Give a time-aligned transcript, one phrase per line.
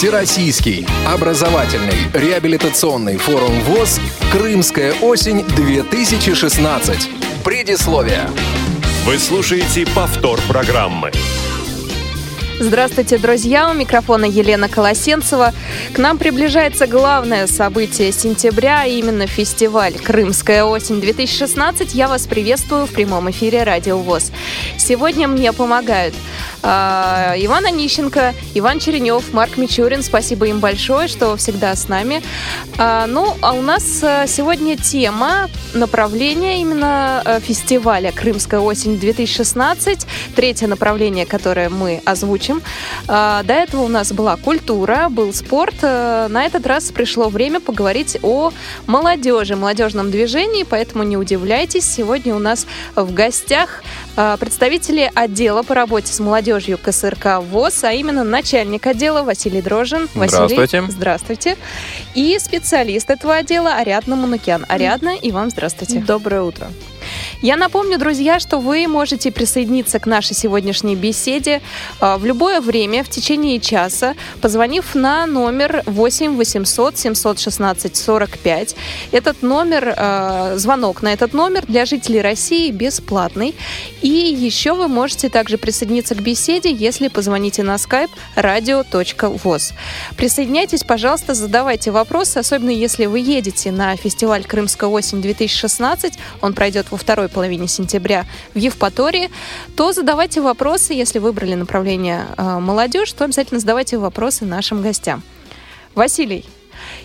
[0.00, 4.00] Всероссийский образовательный реабилитационный форум ВОЗ
[4.32, 7.44] «Крымская осень-2016».
[7.44, 8.30] Предисловие.
[9.04, 11.10] Вы слушаете повтор программы.
[12.60, 13.70] Здравствуйте, друзья!
[13.70, 15.54] У микрофона Елена Колосенцева.
[15.94, 21.92] К нам приближается главное событие сентября, а именно фестиваль «Крымская осень-2016».
[21.94, 24.30] Я вас приветствую в прямом эфире «Радио ВОЗ».
[24.76, 26.14] Сегодня мне помогают
[26.62, 30.02] Иван Онищенко, Иван Черенев, Марк Мичурин.
[30.02, 32.22] Спасибо им большое, что всегда с нами.
[32.78, 33.82] А, ну, а у нас
[34.26, 40.06] сегодня тема направления именно э, фестиваля «Крымская осень-2016».
[40.34, 42.62] Третье направление, которое мы озвучим.
[43.08, 45.74] А, до этого у нас была культура, был спорт.
[45.82, 48.52] А, на этот раз пришло время поговорить о
[48.86, 51.84] молодежи, молодежном движении, поэтому не удивляйтесь.
[51.84, 57.92] Сегодня у нас в гостях а, представители отдела по работе с молодежью КСРК ВОЗ, а
[57.92, 60.08] именно начальник отдела Василий Дрожин.
[60.14, 60.84] Василий, здравствуйте.
[60.88, 61.56] Здравствуйте.
[62.14, 64.66] И специалист этого отдела Ариадна Манукян.
[64.68, 66.00] Ариадна, и вам здравствуйте.
[66.00, 66.68] Доброе утро.
[67.42, 71.62] Я напомню, друзья, что вы можете присоединиться к нашей сегодняшней беседе
[72.00, 78.76] а, в любое время в течение часа, позвонив на номер 8 800 716 45.
[79.12, 83.54] Этот номер, а, звонок на этот номер для жителей России бесплатный.
[84.02, 89.72] И еще вы можете также присоединиться к беседе, если позвоните на skype radio.voz.
[90.16, 96.14] Присоединяйтесь, пожалуйста, задавайте вопросы, особенно если вы едете на фестиваль «Крымская осень 2016».
[96.40, 99.30] Он пройдет во второй половине сентября в Евпатории,
[99.76, 105.22] то задавайте вопросы, если выбрали направление э, молодежь, то обязательно задавайте вопросы нашим гостям.
[105.94, 106.44] Василий,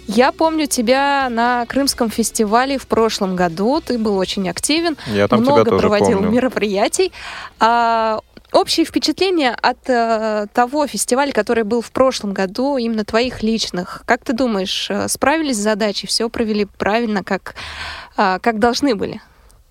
[0.08, 3.82] я помню тебя на Крымском фестивале в прошлом году.
[3.82, 4.98] Ты был очень активен.
[5.08, 6.32] Я там много тебя тоже проводил помню.
[6.32, 7.12] мероприятий.
[7.60, 8.20] А,
[8.52, 14.04] общее впечатление от э, того фестиваля, который был в прошлом году, именно твоих личных.
[14.06, 17.56] Как ты думаешь, э, справились с задачей, все провели правильно, как,
[18.18, 19.22] э, как должны были?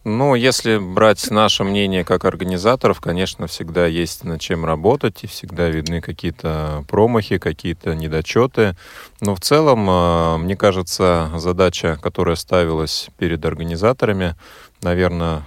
[0.05, 5.71] Ну, если брать наше мнение как организаторов, конечно, всегда есть над чем работать, и всегда
[5.71, 8.77] видны какие-то промахи, какие-то недочеты.
[9.23, 14.37] Но в целом, э, мне кажется, задача, которая ставилась перед организаторами,
[14.83, 15.47] наверное,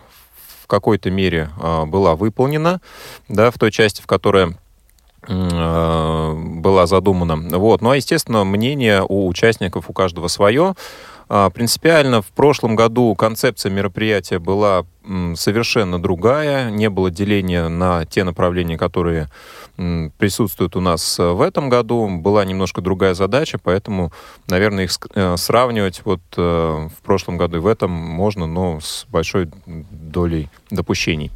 [0.64, 2.82] в какой-то мере э, была выполнена,
[3.28, 4.58] да, в той части, в которой
[5.28, 7.36] э, была задумана.
[7.60, 7.82] Вот.
[7.82, 10.74] Ну, а, естественно, мнение у участников у каждого свое.
[11.30, 14.86] А, принципиально в прошлом году концепция мероприятия была
[15.36, 19.30] совершенно другая, не было деления на те направления, которые
[20.18, 22.10] присутствуют у нас в этом году.
[22.10, 24.12] Была немножко другая задача, поэтому,
[24.48, 29.06] наверное, их э, сравнивать вот э, в прошлом году и в этом можно, но с
[29.10, 31.32] большой долей допущений.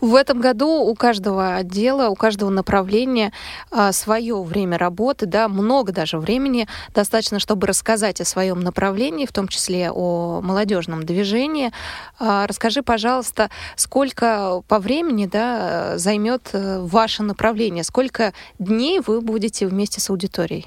[0.00, 3.32] В этом году у каждого отдела, у каждого направления
[3.70, 9.32] а, свое время работы, да, много даже времени достаточно, чтобы рассказать о своем направлении, в
[9.32, 11.72] том числе о молодежном движении.
[12.18, 19.66] А, расскажи, пожалуйста, сколько по времени да, займет э, ваше направление, сколько дней вы будете
[19.66, 20.66] вместе с аудиторией?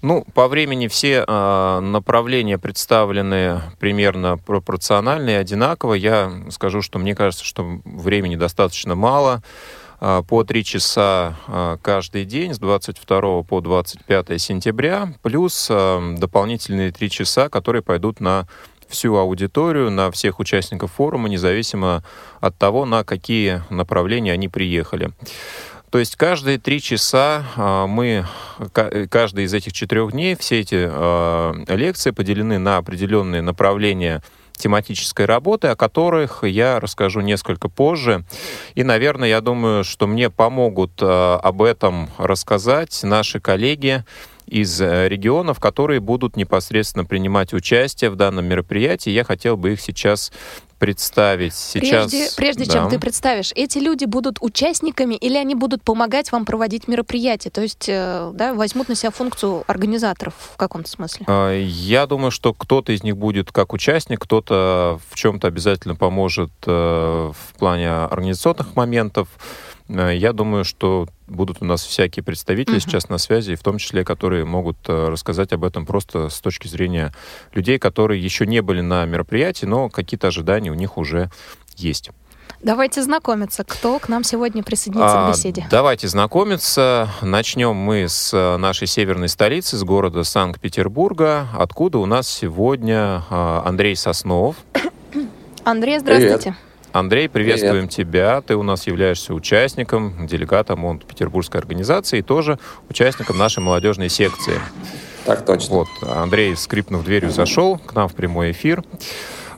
[0.00, 5.94] Ну, по времени все э, направления представлены примерно пропорционально и одинаково.
[5.94, 9.42] Я скажу, что мне кажется, что времени достаточно мало.
[10.00, 16.92] Э, по три часа э, каждый день с 22 по 25 сентября, плюс э, дополнительные
[16.92, 18.46] три часа, которые пойдут на
[18.88, 22.04] всю аудиторию, на всех участников форума, независимо
[22.40, 25.10] от того, на какие направления они приехали.
[25.90, 28.26] То есть каждые три часа а, мы,
[29.10, 34.22] каждый из этих четырех дней, все эти а, лекции поделены на определенные направления
[34.58, 38.24] тематической работы, о которых я расскажу несколько позже.
[38.74, 44.04] И, наверное, я думаю, что мне помогут а, об этом рассказать наши коллеги
[44.46, 49.10] из э, регионов, которые будут непосредственно принимать участие в данном мероприятии.
[49.10, 50.32] Я хотел бы их сейчас
[50.78, 52.10] представить сейчас.
[52.10, 52.72] Прежде, прежде да.
[52.72, 57.50] чем ты представишь, эти люди будут участниками или они будут помогать вам проводить мероприятия?
[57.50, 61.26] То есть, э, да, возьмут на себя функцию организаторов в каком-то смысле?
[61.28, 66.50] А, я думаю, что кто-то из них будет как участник, кто-то в чем-то обязательно поможет
[66.66, 69.28] э, в плане организационных моментов.
[69.88, 72.80] Э, я думаю, что будут у нас всякие представители uh-huh.
[72.80, 76.68] сейчас на связи, в том числе, которые могут э, рассказать об этом просто с точки
[76.68, 77.12] зрения
[77.54, 81.30] людей, которые еще не были на мероприятии, но какие-то ожидания у них уже
[81.76, 82.10] есть.
[82.60, 83.62] Давайте знакомиться.
[83.62, 85.66] Кто к нам сегодня присоединится а, к беседе?
[85.70, 87.08] Давайте знакомиться.
[87.22, 93.94] Начнем мы с э, нашей северной столицы, с города Санкт-Петербурга, откуда у нас сегодня Андрей
[93.94, 94.56] Соснов.
[95.64, 96.38] Андрей, здравствуйте.
[96.38, 96.67] Привет.
[96.92, 97.90] Андрей, приветствуем Привет.
[97.90, 98.40] тебя.
[98.40, 102.58] Ты у нас являешься участником, делегатом от Петербургской организации и тоже
[102.88, 104.58] участником нашей молодежной секции.
[105.24, 105.76] Так точно.
[105.76, 108.82] Вот, Андрей, скрипнув дверью, зашел к нам в прямой эфир.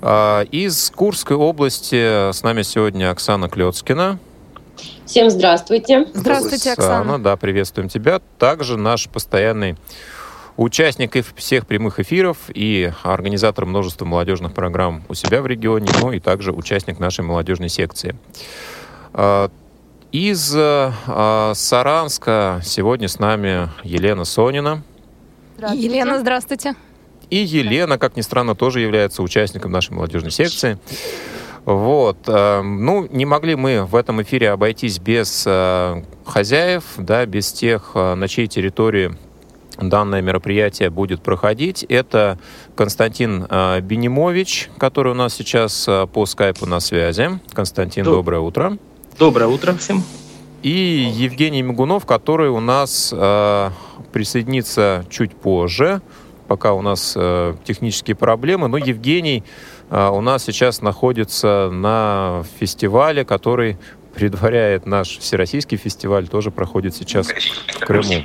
[0.03, 4.19] А, из Курской области с нами сегодня Оксана Клецкина.
[5.07, 6.07] Всем здравствуйте.
[6.15, 7.19] Здравствуйте, Оксана.
[7.19, 8.21] Да, приветствуем тебя.
[8.39, 9.77] Также наш постоянный
[10.61, 16.21] участник всех прямых эфиров и организатор множества молодежных программ у себя в регионе, ну и
[16.21, 18.15] также участник нашей молодежной секции.
[19.15, 19.51] А,
[20.13, 24.83] из а, Саранска сегодня с нами Елена Сонина.
[25.57, 25.87] Здравствуйте.
[25.87, 26.75] Елена, здравствуйте.
[27.31, 30.79] И Елена, как ни странно, тоже является участником нашей молодежной секции.
[31.65, 32.19] Вот.
[32.27, 35.47] Э, ну, не могли мы в этом эфире обойтись без
[36.25, 39.17] хозяев, да, без тех, на чьей территории
[39.89, 41.85] данное мероприятие будет проходить.
[41.89, 42.39] Это
[42.77, 43.47] Константин
[43.83, 47.41] Бенимович, который у нас сейчас по скайпу на связи.
[47.53, 48.15] Константин, Доб...
[48.15, 48.77] доброе утро.
[49.19, 50.03] Доброе утро всем.
[50.63, 50.71] И
[51.15, 53.15] Евгений Мигунов, который у нас
[54.13, 56.03] присоединиться чуть позже,
[56.51, 58.67] пока у нас э, технические проблемы.
[58.67, 59.45] Но Евгений
[59.89, 63.79] э, у нас сейчас находится на фестивале, который
[64.15, 68.25] предваряет наш всероссийский фестиваль, тоже проходит сейчас в Крыму.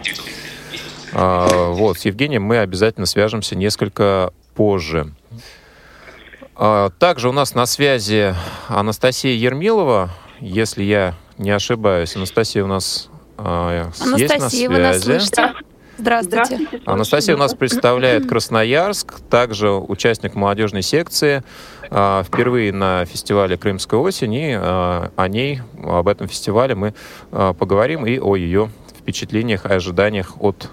[1.13, 5.11] А, вот, с Евгением мы обязательно свяжемся несколько позже.
[6.55, 8.33] А, также у нас на связи
[8.67, 10.09] Анастасия Ермилова,
[10.39, 12.15] если я не ошибаюсь.
[12.15, 14.67] Анастасия у нас а, Анастасия, есть на связи.
[14.67, 15.53] вы нас слышите?
[15.97, 16.45] Здравствуйте.
[16.57, 16.81] Здравствуйте.
[16.85, 21.43] Анастасия у нас представляет Красноярск, также участник молодежной секции.
[21.89, 26.93] А, впервые на фестивале «Крымская осень», и о ней, об этом фестивале мы
[27.31, 30.69] поговорим и о ее впечатлениях и ожиданиях от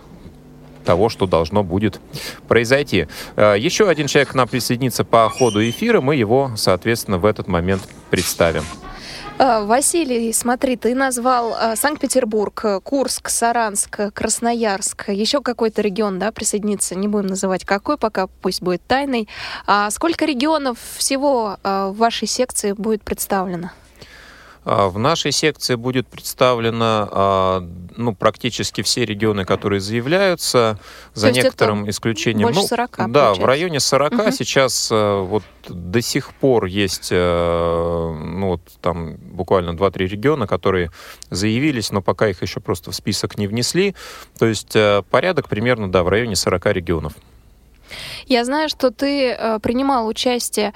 [0.83, 2.01] того, что должно будет
[2.49, 3.07] произойти.
[3.37, 7.83] Еще один человек к нам присоединится по ходу эфира, мы его, соответственно, в этот момент
[8.11, 8.65] представим.
[9.39, 16.95] А, Василий, смотри, ты назвал а, Санкт-Петербург, Курск, Саранск, Красноярск, еще какой-то регион, да, присоединиться,
[16.95, 19.29] не будем называть какой, пока пусть будет тайной.
[19.67, 23.71] А сколько регионов всего в вашей секции будет представлено?
[24.65, 30.79] А, в нашей секции будет представлено а, ну, практически все регионы, которые заявляются,
[31.15, 32.47] за некоторым исключением.
[32.47, 34.31] Больше 40, ну, Да, в районе 40 угу.
[34.31, 40.91] сейчас а, вот до сих пор есть ну, вот, там буквально 2-3 региона, которые
[41.31, 43.95] заявились, но пока их еще просто в список не внесли.
[44.39, 44.77] То есть
[45.11, 47.13] порядок примерно, да, в районе 40 регионов.
[48.27, 50.73] Я знаю, что ты принимал участие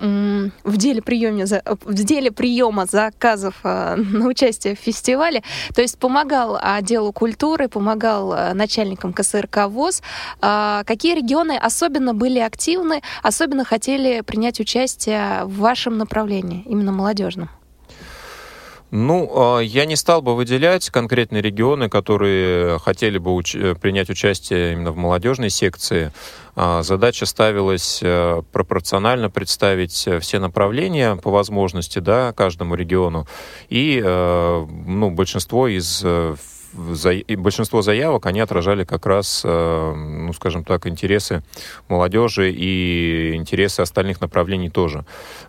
[0.00, 5.42] в деле, приема, в деле приема заказов э, на участие в фестивале,
[5.74, 10.02] то есть помогал отделу культуры, помогал э, начальникам КСРК ВОЗ.
[10.40, 17.50] А какие регионы особенно были активны, особенно хотели принять участие в вашем направлении, именно молодежном?
[18.90, 24.72] Ну, а, я не стал бы выделять конкретные регионы, которые хотели бы уч- принять участие
[24.72, 26.12] именно в молодежной секции.
[26.56, 33.28] А, задача ставилась э, пропорционально представить э, все направления по возможности да, каждому региону.
[33.68, 36.04] И э, ну, большинство из
[36.72, 41.42] за, и большинство заявок, они отражали как раз, э, ну, скажем так, интересы
[41.88, 45.04] молодежи и интересы остальных направлений тоже.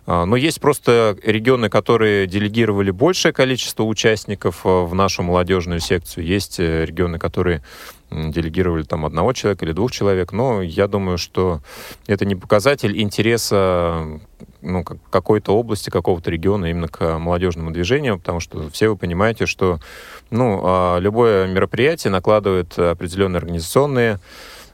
[0.06, 6.24] Э, но есть просто регионы, которые делегировали большее количество участников э, в нашу молодежную секцию.
[6.24, 7.62] Есть регионы, которые
[8.10, 11.60] делегировали там одного человека или двух человек, но я думаю, что
[12.06, 14.20] это не показатель интереса
[14.62, 19.78] ну, какой-то области, какого-то региона именно к молодежному движению, потому что все вы понимаете, что
[20.30, 24.18] ну, а, любое мероприятие накладывает определенные организационные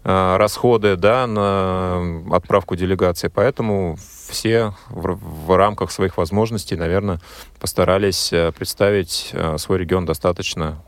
[0.04, 7.20] а, расходы да, на отправку делегации, поэтому все в, в рамках своих возможностей, наверное,
[7.58, 10.82] постарались э, представить э, свой регион достаточно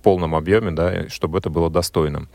[0.00, 2.28] полном объеме, да, чтобы это было достойным.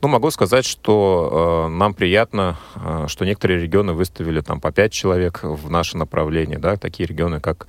[0.00, 4.92] Ну, могу сказать, что э, нам приятно, э, что некоторые регионы выставили там по 5
[4.92, 7.66] человек в наше направление, да, такие регионы, как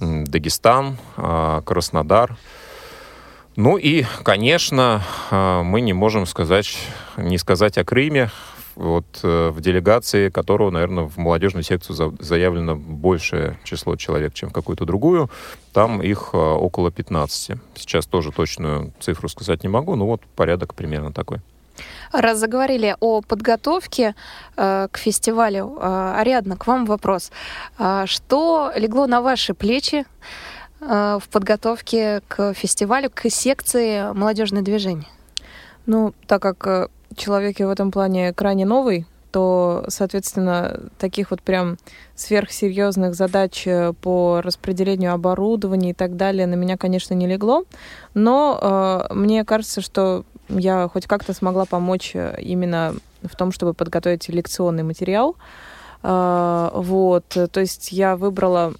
[0.00, 2.36] Дагестан, э, Краснодар.
[3.56, 6.76] Ну и, конечно, э, мы не можем сказать,
[7.16, 8.30] не сказать о Крыме,
[8.76, 14.52] вот э, в делегации которого, наверное, в молодежную секцию заявлено большее число человек, чем в
[14.52, 15.30] какую-то другую.
[15.72, 17.58] Там их э, около 15.
[17.74, 21.40] Сейчас тоже точную цифру сказать не могу, но вот порядок примерно такой.
[22.12, 24.14] Раз заговорили о подготовке
[24.56, 27.32] э, к фестивалю, э, Ариадна, к вам вопрос.
[27.78, 30.04] Э, что легло на ваши плечи
[30.80, 35.08] э, в подготовке к фестивалю, к секции «Молодежное движение»?
[35.86, 41.76] Ну, так как человек в этом плане крайне новый, то, соответственно, таких вот прям
[42.14, 47.64] сверхсерьезных задач э, по распределению оборудования и так далее на меня, конечно, не легло.
[48.14, 48.58] Но
[49.10, 54.28] э, мне кажется, что я хоть как-то смогла помочь э, именно в том, чтобы подготовить
[54.28, 55.34] лекционный материал.
[56.04, 58.74] Э, вот, то есть я выбрала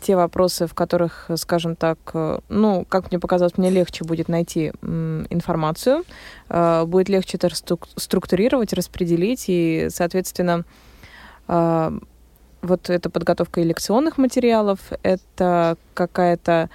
[0.00, 4.72] те вопросы, в которых, скажем так, э, ну, как мне показалось, мне легче будет найти
[4.82, 6.04] информацию,
[6.48, 10.64] э, будет легче это структурировать, распределить, и, соответственно,
[11.48, 11.98] э,
[12.60, 16.70] вот эта подготовка и лекционных материалов, это какая-то,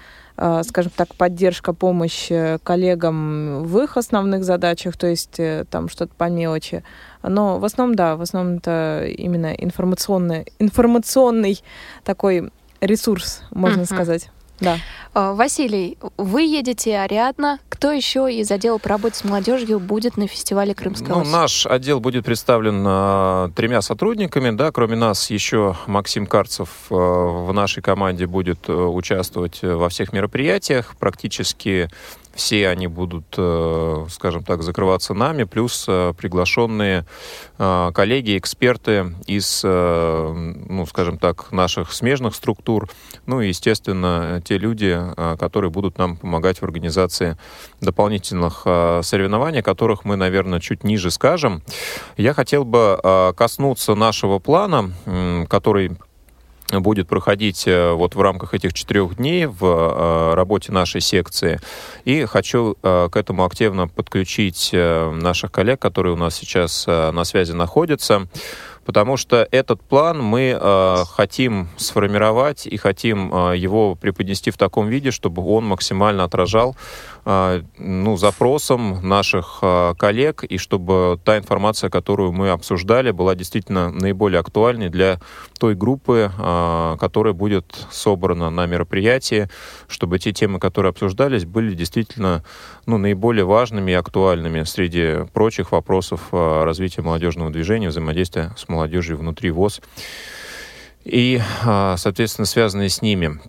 [0.63, 2.31] скажем так, поддержка, помощь
[2.63, 5.37] коллегам в их основных задачах, то есть
[5.69, 6.85] там что-то по мелочи.
[7.21, 11.61] Но в основном, да, в основном это именно информационный, информационный
[12.05, 12.49] такой
[12.85, 13.93] ресурс, можно uh-huh.
[13.93, 14.29] сказать.
[14.59, 14.77] Да.
[15.13, 17.59] А, Василий, вы едете Ариадна.
[17.69, 21.99] Кто еще из отдела по работе с молодежью будет на фестивале Крымская ну, Наш отдел
[21.99, 24.51] будет представлен э, тремя сотрудниками.
[24.51, 30.13] Да, кроме нас еще Максим Карцев э, в нашей команде будет э, участвовать во всех
[30.13, 30.95] мероприятиях.
[30.97, 31.89] Практически
[32.33, 37.05] все они будут, э, скажем так, закрываться нами, плюс э, приглашенные
[37.57, 42.89] э, коллеги, эксперты из, ну, скажем так, наших смежных структур,
[43.25, 44.99] ну и, естественно, те люди,
[45.39, 47.37] которые будут нам помогать в организации
[47.81, 51.61] дополнительных соревнований, о которых мы, наверное, чуть ниже скажем.
[52.17, 54.91] Я хотел бы коснуться нашего плана,
[55.49, 55.97] который
[56.81, 61.59] будет проходить э, вот в рамках этих четырех дней в э, работе нашей секции.
[62.05, 67.51] И хочу э, к этому активно подключить наших коллег, которые у нас сейчас на связи
[67.51, 68.27] находятся
[68.85, 74.87] потому что этот план мы э, хотим сформировать и хотим э, его преподнести в таком
[74.87, 76.75] виде, чтобы он максимально отражал
[77.25, 84.39] ну, запросам наших э, коллег, и чтобы та информация, которую мы обсуждали, была действительно наиболее
[84.39, 85.19] актуальной для
[85.59, 89.47] той группы, э, которая будет собрана на мероприятии,
[89.87, 92.43] чтобы те темы, которые обсуждались, были действительно
[92.85, 99.51] ну, наиболее важными и актуальными среди прочих вопросов развития молодежного движения, взаимодействия с молодежью внутри
[99.51, 99.81] ВОЗ
[101.05, 103.39] и, а, соответственно, связанные с ними.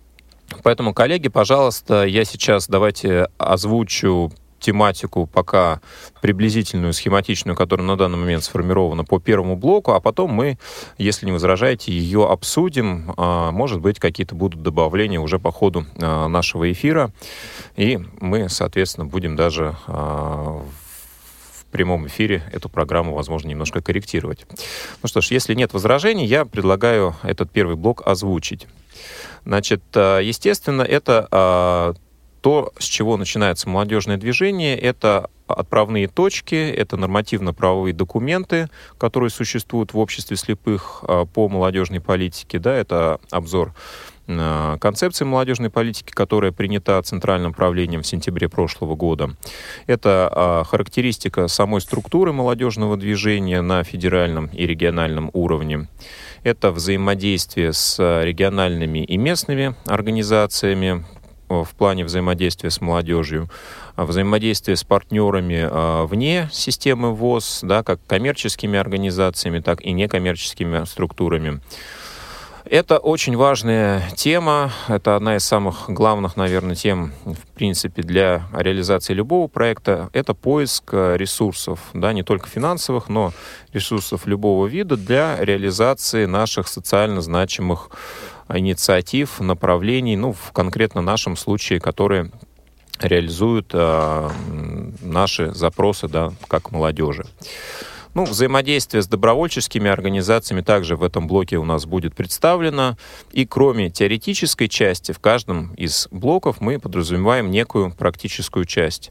[0.62, 4.32] Поэтому, коллеги, пожалуйста, я сейчас давайте озвучу
[4.64, 5.80] тематику пока
[6.22, 10.58] приблизительную, схематичную, которая на данный момент сформирована по первому блоку, а потом мы,
[10.96, 13.12] если не возражаете, ее обсудим.
[13.18, 17.12] А, может быть, какие-то будут добавления уже по ходу а, нашего эфира.
[17.76, 20.64] И мы, соответственно, будем даже в
[21.70, 24.46] прямом эфире эту программу, возможно, немножко корректировать.
[25.02, 28.66] Ну что ж, если нет возражений, я предлагаю этот первый блок озвучить.
[29.44, 31.94] Значит, э, естественно, это э,
[32.40, 39.98] то, с чего начинается молодежное движение, это отправные точки, это нормативно-правовые документы, которые существуют в
[39.98, 43.74] обществе слепых э, по молодежной политике, да, это обзор
[44.26, 49.30] концепции молодежной политики, которая принята Центральным правлением в сентябре прошлого года.
[49.86, 55.88] Это а, характеристика самой структуры молодежного движения на федеральном и региональном уровне.
[56.42, 61.04] Это взаимодействие с региональными и местными организациями
[61.48, 63.48] в плане взаимодействия с молодежью,
[63.96, 71.60] взаимодействие с партнерами вне системы ВОЗ, да, как коммерческими организациями, так и некоммерческими структурами.
[72.74, 74.72] Это очень важная тема.
[74.88, 80.10] Это одна из самых главных, наверное, тем, в принципе, для реализации любого проекта.
[80.12, 83.32] Это поиск э, ресурсов, да, не только финансовых, но
[83.72, 87.90] ресурсов любого вида для реализации наших социально значимых
[88.52, 92.32] инициатив, направлений, ну, в конкретно нашем случае, которые
[92.98, 94.30] реализуют э,
[95.00, 97.24] наши запросы, да, как молодежи.
[98.14, 102.96] Ну, взаимодействие с добровольческими организациями также в этом блоке у нас будет представлено.
[103.32, 109.10] И кроме теоретической части, в каждом из блоков мы подразумеваем некую практическую часть,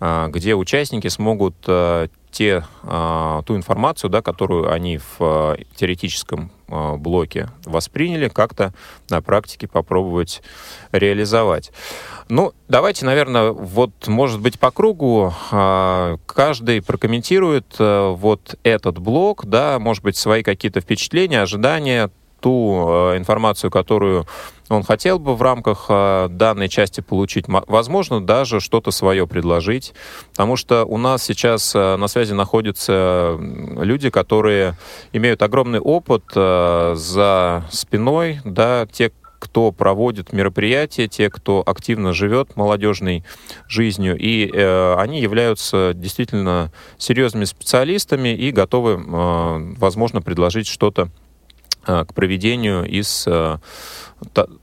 [0.00, 7.48] а, где участники смогут а, те, а, ту информацию, да, которую они в теоретическом блоке
[7.64, 8.72] восприняли, как-то
[9.08, 10.40] на практике попробовать
[10.92, 11.72] реализовать.
[12.28, 19.80] Ну, давайте, наверное, вот, может быть, по кругу каждый прокомментирует э, вот этот блок, да,
[19.80, 22.08] может быть, свои какие-то впечатления, ожидания,
[22.40, 24.26] ту э, информацию, которую
[24.70, 29.92] он хотел бы в рамках э, данной части получить, возможно, даже что-то свое предложить,
[30.30, 34.76] потому что у нас сейчас э, на связи находятся люди, которые
[35.12, 39.10] имеют огромный опыт э, за спиной, да, те,
[39.40, 43.24] кто проводит мероприятия, те, кто активно живет молодежной
[43.66, 51.10] жизнью, и э, они являются действительно серьезными специалистами и готовы, э, возможно, предложить что-то
[51.84, 53.58] к проведению из э,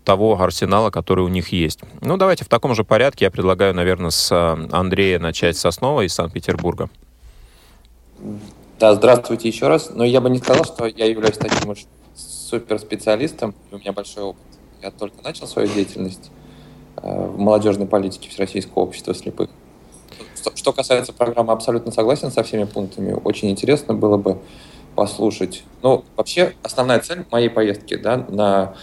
[0.03, 1.79] того арсенала, который у них есть.
[2.01, 3.25] Ну, давайте в таком же порядке.
[3.25, 6.89] Я предлагаю, наверное, с э, Андрея начать с основы из Санкт-Петербурга.
[8.79, 9.89] Да, здравствуйте еще раз.
[9.93, 14.23] Но я бы не сказал, что я являюсь таким уж суперспециалистом, и у меня большой
[14.23, 14.41] опыт.
[14.81, 16.31] Я только начал свою деятельность
[16.97, 19.49] э, в молодежной политике Всероссийского общества слепых.
[20.55, 23.11] Что касается программы, абсолютно согласен со всеми пунктами.
[23.23, 24.37] Очень интересно было бы
[24.97, 25.63] послушать.
[25.83, 28.75] Ну, вообще, основная цель моей поездки да, на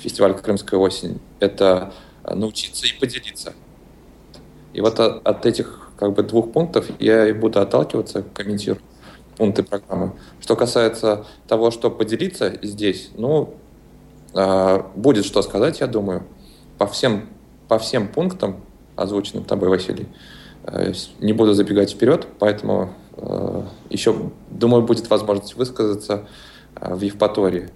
[0.00, 3.54] фестиваль «Крымская осень»— это научиться и поделиться.
[4.74, 8.82] И вот от, от этих как бы двух пунктов я и буду отталкиваться, комментирую
[9.38, 10.12] пункты программы.
[10.40, 13.54] Что касается того, что поделиться здесь, ну,
[14.34, 16.24] э, будет что сказать, я думаю,
[16.76, 17.30] по всем,
[17.68, 18.60] по всем пунктам,
[18.94, 20.06] озвученным тобой, Василий.
[20.64, 22.92] Э, не буду забегать вперед, поэтому
[23.90, 26.26] еще, думаю, будет возможность высказаться
[26.76, 27.70] э, в Евпатории.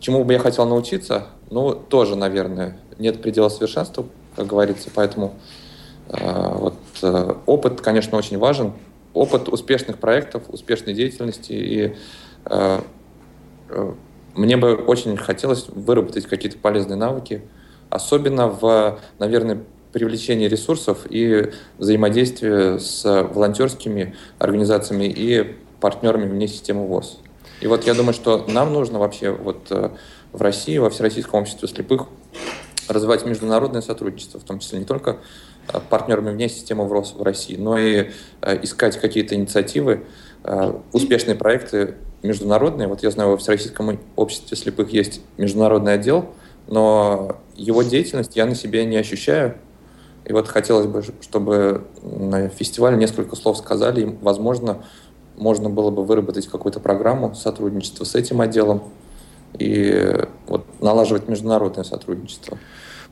[0.00, 1.28] Чему бы я хотел научиться?
[1.50, 4.04] Ну, тоже, наверное, нет предела совершенства,
[4.36, 5.34] как говорится, поэтому
[6.08, 8.72] э, вот, э, опыт, конечно, очень важен,
[9.14, 11.52] опыт успешных проектов, успешной деятельности.
[11.52, 11.96] И
[12.46, 12.80] э,
[13.68, 13.92] э,
[14.34, 17.42] мне бы очень хотелось выработать какие-то полезные навыки,
[17.90, 27.18] особенно в, наверное, привлечении ресурсов и взаимодействии с волонтерскими организациями и партнерами вне системы ВОЗ.
[27.60, 29.90] И вот я думаю, что нам нужно вообще вот э,
[30.32, 32.06] в России, во Всероссийском обществе слепых
[32.88, 35.18] развивать международное сотрудничество, в том числе не только
[35.68, 40.04] Э, партнерами вне системы ВРОС в России, но и э, искать какие-то инициативы,
[40.92, 41.94] успешные проекты
[42.24, 42.88] международные.
[42.88, 46.34] Вот я знаю, во Всероссийском обществе слепых есть международный отдел,
[46.66, 49.54] но его деятельность я на себе не ощущаю.
[50.24, 54.84] И вот хотелось бы, чтобы на фестивале несколько слов сказали, и, возможно,
[55.36, 58.84] можно было бы выработать какую-то программу сотрудничества с этим отделом
[59.58, 62.58] и вот налаживать международное сотрудничество.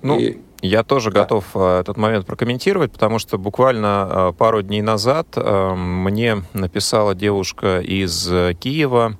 [0.02, 0.38] Ну, и...
[0.62, 1.22] я тоже да.
[1.22, 7.14] готов э, этот момент прокомментировать, потому что буквально э, пару дней назад э, мне написала
[7.14, 8.26] девушка из
[8.58, 9.16] Киева,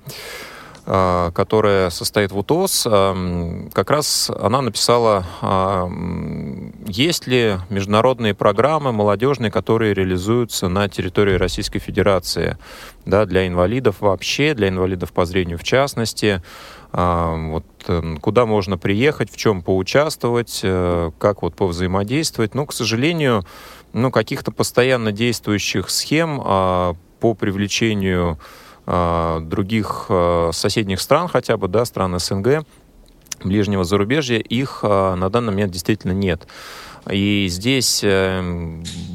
[0.91, 2.83] которая состоит в УТОС,
[3.73, 5.25] как раз она написала,
[6.87, 12.59] есть ли международные программы молодежные, которые реализуются на территории Российской Федерации,
[13.07, 16.43] да, для инвалидов вообще, для инвалидов по зрению в частности,
[16.93, 22.55] а, вот, эм, куда можно приехать, в чем поучаствовать, э, как вот повзаимодействовать.
[22.55, 23.45] Но, к сожалению,
[23.93, 28.70] ну, каких-то постоянно действующих схем а, по привлечению а,
[29.43, 30.11] других
[30.53, 32.65] соседних стран, хотя бы, да, стран СНГ,
[33.45, 36.47] ближнего зарубежья, их на данный момент действительно нет.
[37.09, 38.05] И здесь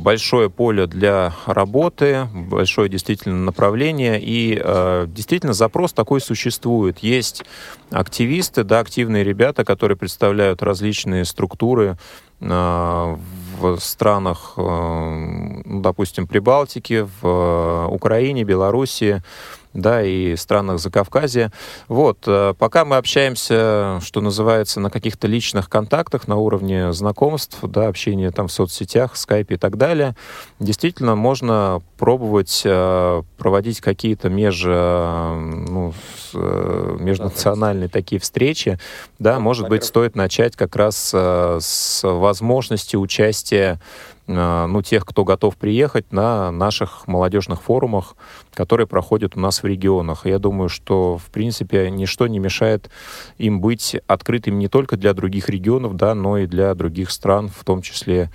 [0.06, 7.00] большое поле для работы, большое действительно направление, и э, действительно запрос такой существует.
[7.00, 7.44] Есть
[7.90, 11.98] активисты, да, активные ребята, которые представляют различные структуры
[12.40, 13.16] э,
[13.60, 19.24] в странах, э, ну, допустим, Прибалтики, в Украине, Белоруссии,
[19.76, 21.52] да, и странах Закавказья.
[21.88, 27.88] Вот, э, пока мы общаемся, что называется, на каких-то личных контактах, на уровне знакомств, да,
[27.88, 30.16] общения там в соцсетях, скайпе и так далее,
[30.60, 35.94] действительно можно пробовать э, проводить какие-то меж, э, ну,
[36.34, 38.80] межнациональные такие встречи,
[39.20, 43.80] да, может быть, стоит начать как раз с возможности участия
[44.28, 48.16] ну, тех, кто готов приехать на наших молодежных форумах,
[48.54, 50.26] которые проходят у нас в регионах.
[50.26, 52.90] Я думаю, что, в принципе, ничто не мешает
[53.38, 57.64] им быть открытыми не только для других регионов, да, но и для других стран, в
[57.64, 58.32] том числе,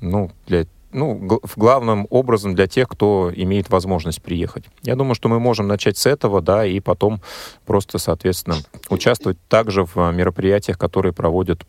[0.00, 4.64] ну, для ну, главным образом для тех, кто имеет возможность приехать.
[4.82, 7.20] Я думаю, что мы можем начать с этого, да, и потом
[7.66, 8.56] просто, соответственно,
[8.88, 11.66] участвовать также в мероприятиях, которые проводят э,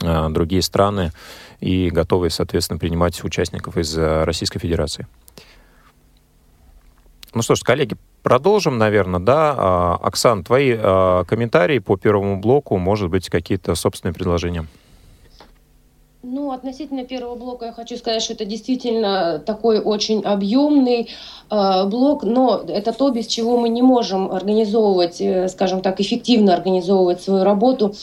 [0.00, 1.12] другие страны
[1.60, 5.06] и готовы, соответственно, принимать участников из э, Российской Федерации.
[7.32, 9.54] Ну что ж, коллеги, продолжим, наверное, да.
[9.56, 14.66] А, Оксан, твои а, комментарии по первому блоку, может быть, какие-то собственные предложения?
[16.26, 21.10] Ну, относительно первого блока я хочу сказать, что это действительно такой очень объемный
[21.50, 26.54] э, блок, но это то, без чего мы не можем организовывать, э, скажем так, эффективно
[26.54, 27.94] организовывать свою работу.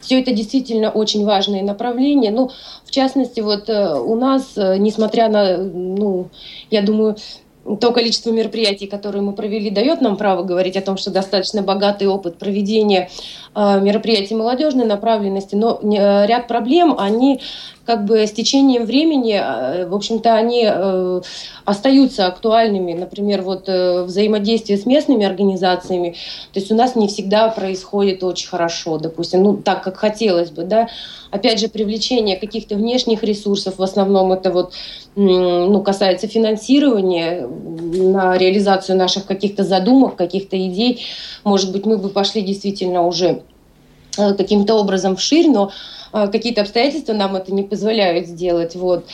[0.00, 2.30] Все это действительно очень важные направления.
[2.30, 2.50] Ну,
[2.86, 6.28] в частности, вот э, у нас, э, несмотря на, ну,
[6.70, 7.16] я думаю,
[7.80, 12.06] то количество мероприятий, которые мы провели, дает нам право говорить о том, что достаточно богатый
[12.06, 13.10] опыт проведения
[13.54, 17.40] э, мероприятий молодежной направленности, но э, ряд проблем, они
[17.86, 21.20] как бы с течением времени, э, в общем-то, они э,
[21.64, 22.92] остаются актуальными.
[22.94, 26.16] Например, вот э, взаимодействие с местными организациями,
[26.52, 30.64] то есть у нас не всегда происходит очень хорошо, допустим, ну так, как хотелось бы,
[30.64, 30.88] да.
[31.30, 34.72] Опять же, привлечение каких-то внешних ресурсов, в основном это вот
[35.16, 41.04] ну, касается финансирования на реализацию наших каких-то задумок, каких-то идей.
[41.42, 43.42] Может быть, мы бы пошли действительно уже
[44.16, 45.70] каким-то образом вширь, но
[46.05, 48.74] а, какие-то обстоятельства нам это не позволяют сделать.
[48.74, 49.04] Вот.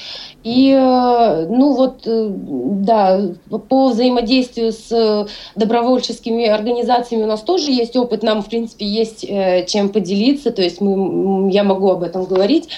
[0.44, 3.20] И, э, ну вот, э, да,
[3.68, 9.26] по взаимодействию с э, добровольческими организациями у нас тоже есть опыт, нам, в принципе, есть
[9.68, 12.68] чем поделиться, то есть мы, я могу об этом говорить.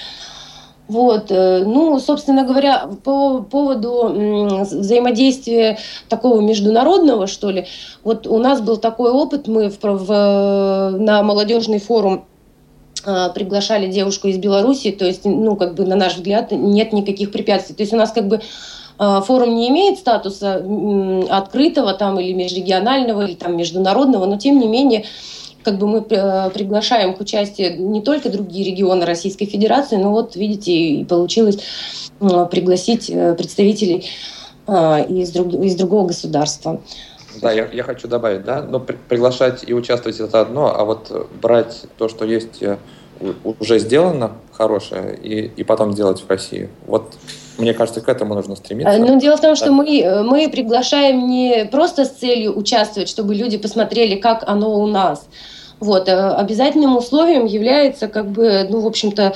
[0.86, 5.78] Вот, ну, собственно говоря, по поводу взаимодействия
[6.10, 7.66] такого международного, что ли,
[8.02, 12.33] вот у нас был такой опыт, мы в, в, на молодежный форум Э,
[13.04, 17.74] приглашали девушку из Беларуси, то есть, ну, как бы, на наш взгляд, нет никаких препятствий.
[17.74, 18.40] То есть у нас как бы
[18.98, 20.64] э, форум не имеет статуса
[21.30, 25.04] открытого там или межрегионального, или там международного, но тем не менее
[25.62, 30.36] как бы мы э, приглашаем к участию не только другие регионы Российской Федерации, но вот,
[30.36, 31.58] видите, и получилось
[32.18, 34.06] пригласить представителей
[34.66, 36.80] из, друг, из другого государства.
[37.40, 41.28] Да, я, я хочу добавить, да, но при, приглашать и участвовать это одно, а вот
[41.40, 42.76] брать то, что есть э,
[43.44, 46.68] уже сделано хорошее, и, и потом делать в России.
[46.86, 47.14] Вот
[47.58, 48.98] мне кажется, к этому нужно стремиться.
[48.98, 53.34] Ну, дело в том, что мы, э, мы приглашаем не просто с целью участвовать, чтобы
[53.34, 55.26] люди посмотрели, как оно у нас.
[55.80, 56.08] Вот.
[56.08, 59.34] А обязательным условием является, как бы, ну, в общем-то,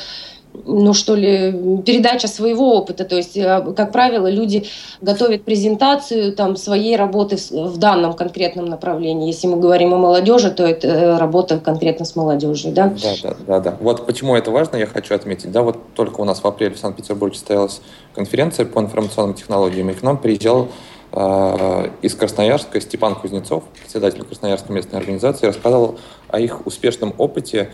[0.65, 3.05] ну что ли, передача своего опыта.
[3.05, 4.67] То есть, э, как правило, люди
[5.01, 9.27] готовят презентацию там, своей работы в данном конкретном направлении.
[9.27, 12.73] Если мы говорим о молодежи, то это э, работа конкретно с молодежью.
[12.73, 12.93] Да?
[13.03, 13.77] Да, да, да, да.
[13.81, 15.53] Вот почему это важно, я хочу отметить.
[15.53, 17.81] Да, вот только у нас в апреле в Санкт-Петербурге состоялась
[18.15, 20.69] конференция по информационным технологиям, и к нам приезжал
[21.13, 27.71] э, из Красноярска Степан Кузнецов, председатель Красноярской местной организации, рассказывал о их успешном опыте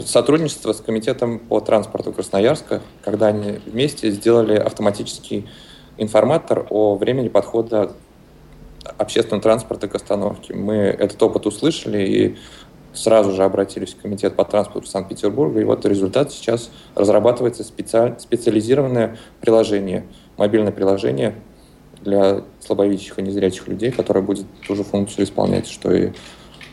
[0.00, 5.46] сотрудничество с комитетом по транспорту Красноярска, когда они вместе сделали автоматический
[5.98, 7.92] информатор о времени подхода
[8.98, 10.54] общественного транспорта к остановке.
[10.54, 12.36] Мы этот опыт услышали и
[12.92, 18.16] сразу же обратились в комитет по транспорту Санкт-Петербурга, и вот результат сейчас разрабатывается специаль...
[18.18, 21.34] специализированное приложение, мобильное приложение
[22.02, 26.12] для слабовидящих и незрячих людей, которое будет ту же функцию исполнять, что и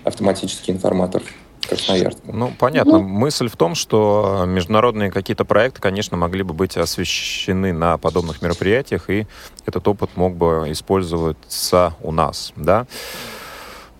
[0.04, 1.24] автоматический информатор.
[1.68, 2.22] Красноярска.
[2.26, 3.00] Ну, понятно.
[3.00, 8.42] Ну, Мысль в том, что международные какие-то проекты, конечно, могли бы быть освещены на подобных
[8.42, 9.28] мероприятиях, и
[9.66, 12.88] этот опыт мог бы использоваться у нас, да?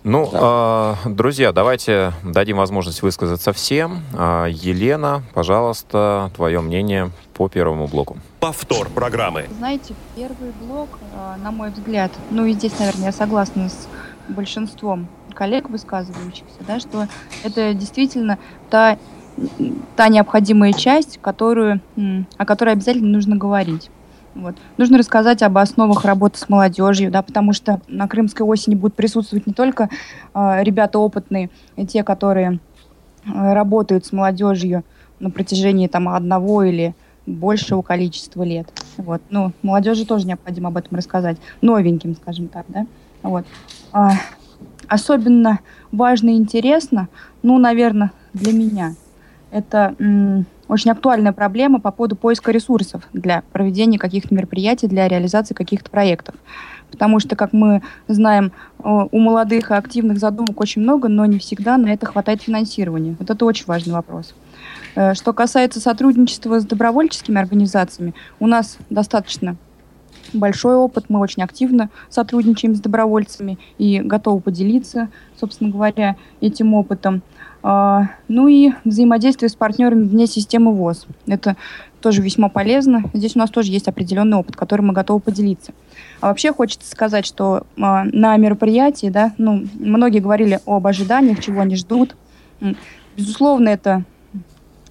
[0.04, 0.96] Ну, да.
[1.04, 4.02] э, друзья, давайте дадим возможность высказаться всем.
[4.12, 8.18] Э, Елена, пожалуйста, твое мнение по первому блоку.
[8.40, 9.46] Повтор программы.
[9.58, 13.86] Знаете, первый блок, э, на мой взгляд, ну и здесь, наверное, я согласна с
[14.28, 17.06] большинством коллег высказывающихся, да, что
[17.42, 18.38] это действительно
[18.70, 18.98] та,
[19.96, 21.80] та необходимая часть, которую,
[22.36, 23.90] о которой обязательно нужно говорить.
[24.34, 24.56] Вот.
[24.78, 29.46] Нужно рассказать об основах работы с молодежью, да, потому что на Крымской осени будут присутствовать
[29.46, 29.90] не только
[30.34, 31.50] э, ребята опытные,
[31.88, 32.58] те, которые
[33.26, 34.84] э, работают с молодежью
[35.20, 36.94] на протяжении там, одного или
[37.26, 38.68] большего количества лет.
[38.96, 39.20] Вот.
[39.28, 41.36] Ну, молодежи тоже необходимо об этом рассказать.
[41.60, 42.86] Новеньким, скажем так, да.
[43.22, 43.44] Вот.
[43.92, 44.12] А,
[44.88, 47.08] особенно важно и интересно,
[47.42, 48.94] ну, наверное, для меня,
[49.50, 55.54] это м, очень актуальная проблема по поводу поиска ресурсов для проведения каких-то мероприятий, для реализации
[55.54, 56.34] каких-то проектов.
[56.90, 58.52] Потому что, как мы знаем,
[58.82, 63.16] у молодых и активных задумок очень много, но не всегда на это хватает финансирования.
[63.18, 64.34] Вот это очень важный вопрос.
[64.94, 69.56] Э, что касается сотрудничества с добровольческими организациями, у нас достаточно
[70.32, 77.22] большой опыт, мы очень активно сотрудничаем с добровольцами и готовы поделиться, собственно говоря, этим опытом.
[77.62, 81.06] А, ну и взаимодействие с партнерами вне системы ВОЗ.
[81.26, 81.56] Это
[82.00, 83.04] тоже весьма полезно.
[83.14, 85.72] Здесь у нас тоже есть определенный опыт, который мы готовы поделиться.
[86.20, 91.60] А вообще хочется сказать, что а, на мероприятии, да, ну, многие говорили об ожиданиях, чего
[91.60, 92.16] они ждут.
[93.16, 94.04] Безусловно, это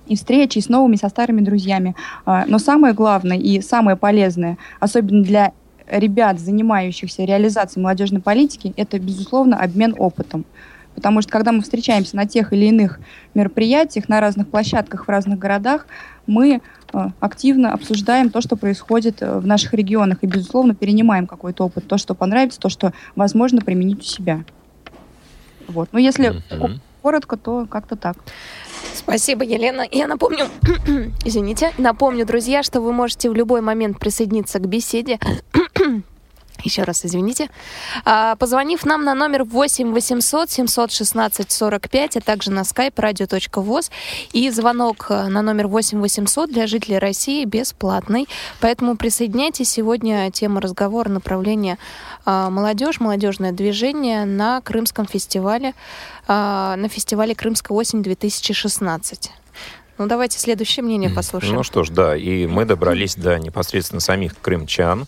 [0.07, 1.95] и встречи и с новыми, со старыми друзьями.
[2.25, 5.53] А, но самое главное и самое полезное, особенно для
[5.87, 10.45] ребят, занимающихся реализацией молодежной политики, это, безусловно, обмен опытом.
[10.95, 12.99] Потому что когда мы встречаемся на тех или иных
[13.33, 15.87] мероприятиях, на разных площадках в разных городах,
[16.27, 16.61] мы
[16.93, 21.87] э, активно обсуждаем то, что происходит э, в наших регионах, и, безусловно, перенимаем какой-то опыт,
[21.87, 24.43] то, что понравится, то, что возможно применить у себя.
[25.67, 25.89] Вот.
[25.93, 26.79] Но если mm-hmm.
[27.01, 28.15] Коротко, то как-то так.
[28.93, 29.85] Спасибо, Елена.
[29.89, 30.47] Я напомню,
[31.25, 35.19] извините, напомню, друзья, что вы можете в любой момент присоединиться к беседе
[36.63, 37.49] еще раз извините,
[38.05, 43.91] а, позвонив нам на номер 8 800 716 45, а также на skype radio.voz.
[44.33, 48.27] И звонок э, на номер 8 800 для жителей России бесплатный.
[48.59, 49.69] Поэтому присоединяйтесь.
[49.71, 51.77] Сегодня тема разговора направления
[52.25, 55.73] а, молодежь, молодежное движение на Крымском фестивале,
[56.27, 59.29] а, на фестивале «Крымская осень-2016».
[59.97, 61.55] Ну, давайте следующее мнение послушаем.
[61.55, 65.05] Ну что ж, да, и мы добрались до непосредственно самих крымчан.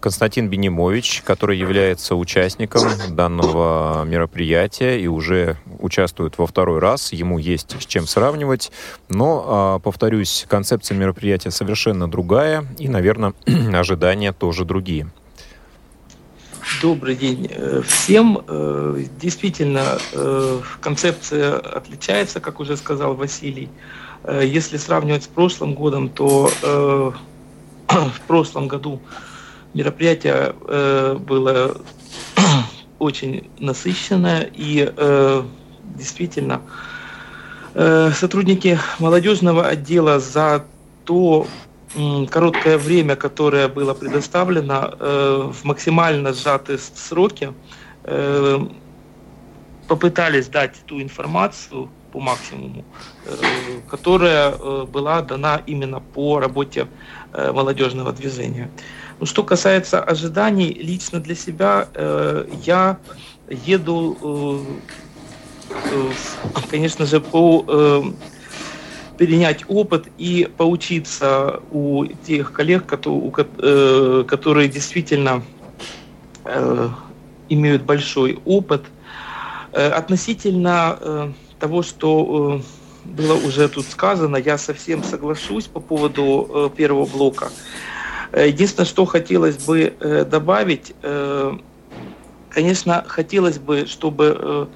[0.00, 7.12] Константин Бенимович, который является участником данного мероприятия и уже участвует во второй раз.
[7.12, 8.70] Ему есть с чем сравнивать.
[9.08, 13.34] Но, а, повторюсь, концепция мероприятия совершенно другая и, наверное,
[13.74, 15.10] ожидания тоже другие.
[16.82, 18.42] Добрый день э, всем.
[18.46, 23.68] Э, действительно, э, концепция отличается, как уже сказал Василий.
[24.28, 26.50] Если сравнивать с прошлым годом, то
[27.88, 29.00] в прошлом году
[29.74, 31.76] мероприятие э, было
[32.98, 35.42] очень насыщенное и э,
[35.96, 36.62] действительно
[37.74, 40.64] э, сотрудники молодежного отдела за
[41.04, 41.46] то
[42.30, 47.54] короткое время, которое было предоставлено в максимально сжатые сроки,
[49.88, 52.84] попытались дать ту информацию по максимуму,
[53.88, 54.50] которая
[54.84, 56.88] была дана именно по работе
[57.32, 58.70] молодежного движения.
[59.20, 62.98] Ну, что касается ожиданий, лично для себя э, я
[63.48, 64.16] еду,
[65.70, 66.10] э, э,
[66.70, 68.02] конечно же, по э,
[69.18, 75.42] перенять опыт и поучиться у тех коллег, э, которые действительно
[76.44, 76.88] э,
[77.48, 78.84] имеют большой опыт.
[79.72, 82.62] Э, относительно того, что
[83.04, 87.46] было уже тут сказано, я совсем соглашусь по поводу первого блока.
[87.46, 87.97] Э,
[88.46, 91.56] единственное, что хотелось бы э, добавить, э,
[92.50, 94.68] конечно, хотелось бы, чтобы,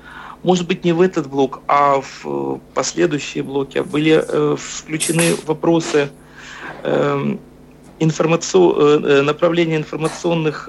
[0.43, 6.11] может быть, не в этот блок, а в последующие блоки были включены вопросы
[7.99, 9.25] информацион...
[9.25, 10.69] направления информационных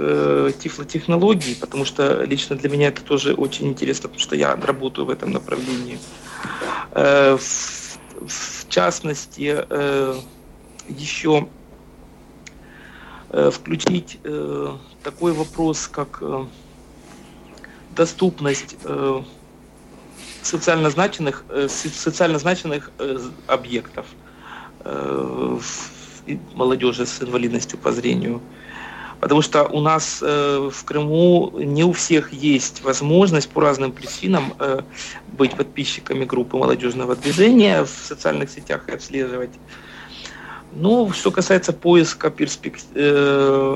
[0.59, 5.09] тифлотехнологий, потому что лично для меня это тоже очень интересно, потому что я работаю в
[5.09, 5.99] этом направлении.
[6.93, 7.39] В
[8.69, 9.65] частности,
[10.89, 11.62] еще Э,
[13.33, 16.45] включить э, такой вопрос, как э,
[17.95, 18.77] доступность
[20.41, 22.91] социально значимых, социально значимых
[23.47, 24.05] объектов
[26.53, 28.41] молодежи с инвалидностью по зрению.
[29.19, 34.53] Потому что у нас в Крыму не у всех есть возможность по разным причинам
[35.27, 39.51] быть подписчиками группы молодежного движения в социальных сетях и отслеживать
[40.75, 42.77] ну, что касается поиска перспек...
[42.95, 43.75] Э,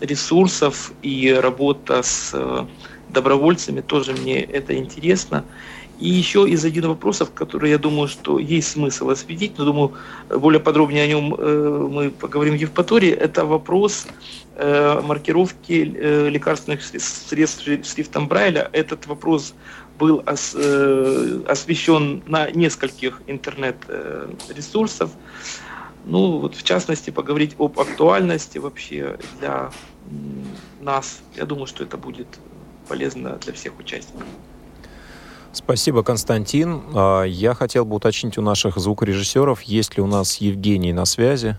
[0.00, 2.66] ресурсов и работа с э,
[3.10, 5.44] добровольцами, тоже мне это интересно.
[6.00, 9.92] И еще из один вопросов, который я думаю, что есть смысл осветить, но думаю,
[10.28, 14.06] более подробнее о нем э, мы поговорим в Евпатории, это вопрос
[14.54, 15.72] маркировки
[16.28, 18.68] лекарственных средств шрифтом Брайля.
[18.72, 19.54] Этот вопрос
[19.98, 25.08] был освещен на нескольких интернет-ресурсах.
[26.04, 29.70] Ну, вот в частности, поговорить об актуальности вообще для
[30.80, 31.20] нас.
[31.36, 32.26] Я думаю, что это будет
[32.88, 34.26] полезно для всех участников.
[35.52, 36.82] Спасибо, Константин.
[36.94, 41.58] А, я хотел бы уточнить у наших звукорежиссеров, есть ли у нас Евгений на связи.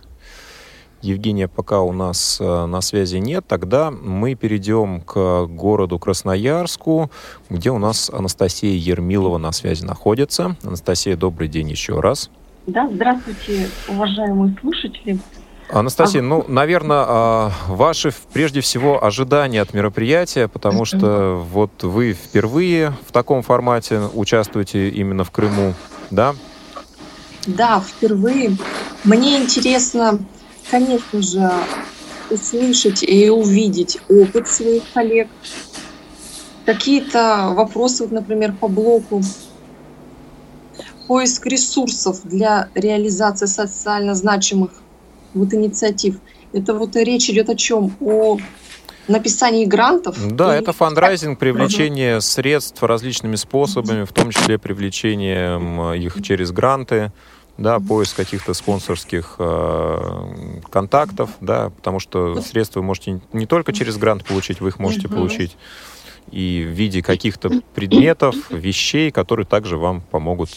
[1.01, 3.45] Евгения пока у нас а, на связи нет.
[3.47, 7.11] Тогда мы перейдем к городу Красноярску,
[7.49, 10.57] где у нас Анастасия Ермилова на связи находится.
[10.63, 12.31] Анастасия, добрый день еще раз.
[12.65, 15.19] Да, здравствуйте, уважаемые слушатели.
[15.69, 16.23] Анастасия, а...
[16.23, 23.11] ну, наверное, а, ваши прежде всего ожидания от мероприятия, потому что вот вы впервые в
[23.11, 25.73] таком формате участвуете именно в Крыму,
[26.09, 26.35] да?
[27.47, 28.55] Да, впервые.
[29.03, 30.19] Мне интересно,
[30.71, 31.51] конечно же,
[32.29, 35.27] услышать и увидеть опыт своих коллег.
[36.65, 39.21] Какие-то вопросы, вот, например, по блоку
[41.07, 44.71] поиск ресурсов для реализации социально значимых
[45.33, 46.17] вот инициатив.
[46.53, 47.95] Это вот речь идет о чем?
[47.99, 48.37] О
[49.07, 50.15] написании грантов.
[50.35, 56.51] Да, и- это фандрайзинг, привлечение средств различными способами, в том числе привлечением э, их через
[56.51, 57.11] гранты,
[57.57, 63.97] да, поиск каких-то спонсорских э, контактов, да, потому что средства вы можете не только через
[63.97, 65.17] грант получить, вы их можете Мгм.
[65.17, 65.57] получить
[66.31, 70.49] и в виде каких-то предметов, вещей, которые также вам помогут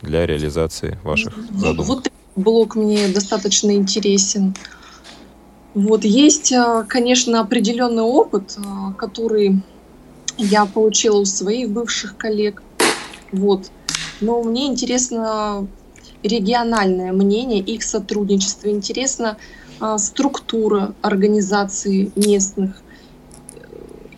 [0.00, 1.86] для реализации ваших задумок.
[1.86, 4.54] Вот блок мне достаточно интересен.
[5.74, 9.62] Вот есть, э, конечно, определенный опыт, э, который
[10.36, 12.62] я получила у своих бывших коллег.
[13.32, 13.70] Вот.
[14.20, 15.66] Но мне интересно
[16.22, 18.68] региональное мнение, их сотрудничество.
[18.68, 19.36] Интересна
[19.80, 22.82] э, структура организаций местных.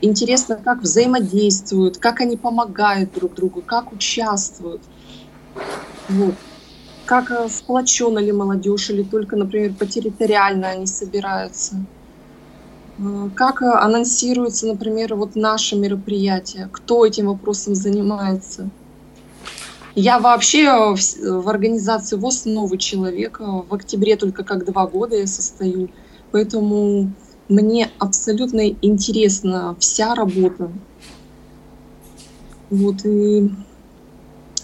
[0.04, 4.82] Интересно, как взаимодействуют, как они помогают друг другу, как участвуют.
[6.10, 6.34] Вот.
[7.06, 11.76] Как э, сплочена ли молодежь, или только, например, потерриториально они собираются.
[12.98, 18.68] Э, Как э, анонсируются, например, вот наши мероприятия, кто этим вопросом занимается.
[19.94, 23.40] Я вообще э, в, в организации ВОЗ новый человек.
[23.40, 25.88] э, В октябре только как два года я состою.
[26.30, 27.10] Поэтому
[27.48, 30.70] мне абсолютно интересна вся работа.
[32.70, 33.50] Вот, и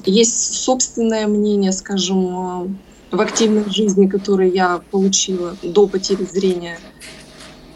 [0.05, 2.73] есть собственное мнение, скажем,
[3.13, 6.79] э, в активной жизни, которое я получила до потери зрения.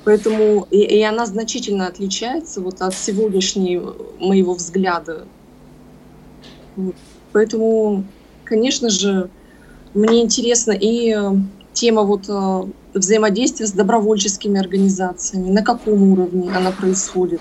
[0.05, 3.81] Поэтому и, и она значительно отличается вот от сегодняшней
[4.19, 5.27] моего взгляда.
[6.77, 6.95] Вот.
[7.33, 8.05] Поэтому,
[8.45, 9.31] конечно же,
[9.95, 11.17] мне интересна и
[11.74, 12.62] тема вот э,
[12.94, 17.40] взаимодействия с добровольческими организациями, на каком уровне она происходит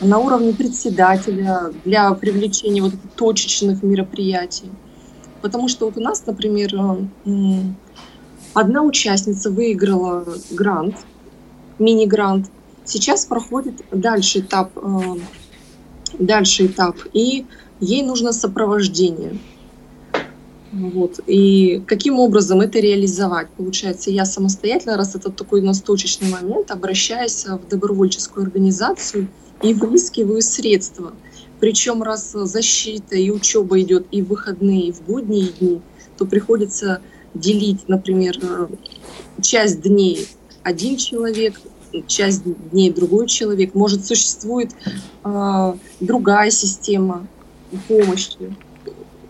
[0.00, 4.70] на уровне председателя для привлечения вот точечных мероприятий.
[5.40, 7.60] Потому что вот у нас, например, э,
[8.54, 10.96] одна участница выиграла грант,
[11.78, 12.50] мини-грант.
[12.84, 15.00] Сейчас проходит дальше этап, э,
[16.18, 17.46] дальше этап, и
[17.80, 19.38] ей нужно сопровождение.
[20.72, 21.20] Вот.
[21.26, 23.48] И каким образом это реализовать?
[23.50, 29.28] Получается, я самостоятельно, раз это такой у нас точечный момент, обращаюсь в добровольческую организацию
[29.62, 31.12] и выискиваю средства.
[31.60, 35.80] Причем раз защита и учеба идет и в выходные, и в будние дни,
[36.16, 37.02] то приходится
[37.34, 38.38] делить, например,
[39.42, 40.26] часть дней
[40.62, 41.60] один человек,
[42.06, 43.74] часть дней другой человек.
[43.74, 44.70] Может, существует
[45.24, 47.26] э, другая система
[47.88, 48.54] помощи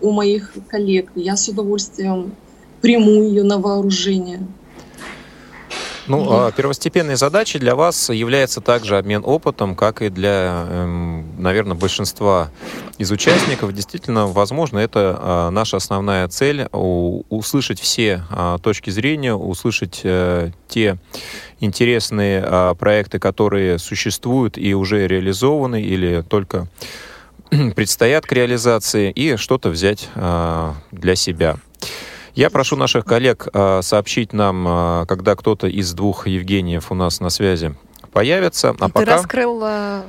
[0.03, 1.09] у моих коллег.
[1.15, 2.35] Я с удовольствием
[2.81, 4.45] приму ее на вооружение.
[6.05, 11.77] Ну, а, первостепенной задачей для вас является также обмен опытом, как и для, эм, наверное,
[11.77, 12.51] большинства
[12.97, 13.73] из участников.
[13.73, 20.97] Действительно, возможно, это а, наша основная цель услышать все а, точки зрения, услышать э, те
[21.61, 26.67] интересные а, проекты, которые существуют и уже реализованы или только
[27.75, 31.57] предстоят к реализации, и что-то взять а, для себя.
[32.35, 37.19] Я прошу наших коллег а, сообщить нам, а, когда кто-то из двух Евгениев у нас
[37.19, 37.75] на связи
[38.13, 38.75] появится.
[38.79, 40.03] А Ты пока раскрыл э,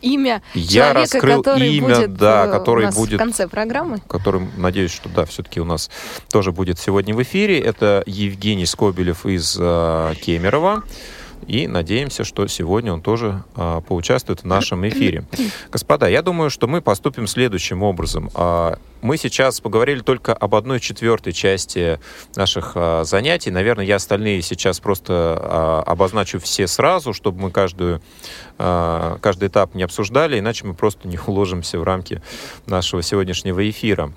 [0.00, 3.48] имя я человека, раскрыл который имя, будет да, э, который у нас будет в конце
[3.48, 3.98] программы.
[4.08, 5.90] который, надеюсь, что да, все-таки у нас
[6.30, 7.60] тоже будет сегодня в эфире.
[7.60, 10.84] Это Евгений Скобелев из а, Кемерово.
[11.50, 15.24] И надеемся, что сегодня он тоже а, поучаствует в нашем эфире.
[15.72, 18.30] Господа, я думаю, что мы поступим следующим образом.
[18.34, 21.98] А, мы сейчас поговорили только об одной четвертой части
[22.36, 23.50] наших а, занятий.
[23.50, 28.00] Наверное, я остальные сейчас просто а, обозначу все сразу, чтобы мы каждую,
[28.58, 32.22] а, каждый этап не обсуждали, иначе мы просто не уложимся в рамки
[32.66, 34.12] нашего сегодняшнего эфира.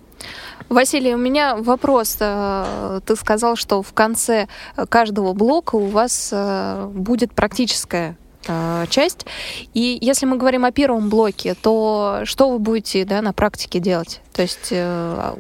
[0.70, 2.18] Василий, у меня вопрос.
[2.20, 4.48] Э, Ты сказал, что в конце
[4.90, 9.26] каждого блока у вас э, будет практическая э, часть.
[9.74, 14.22] И если мы говорим о первом блоке, то что вы будете да, на практике делать?
[14.34, 15.36] То есть э,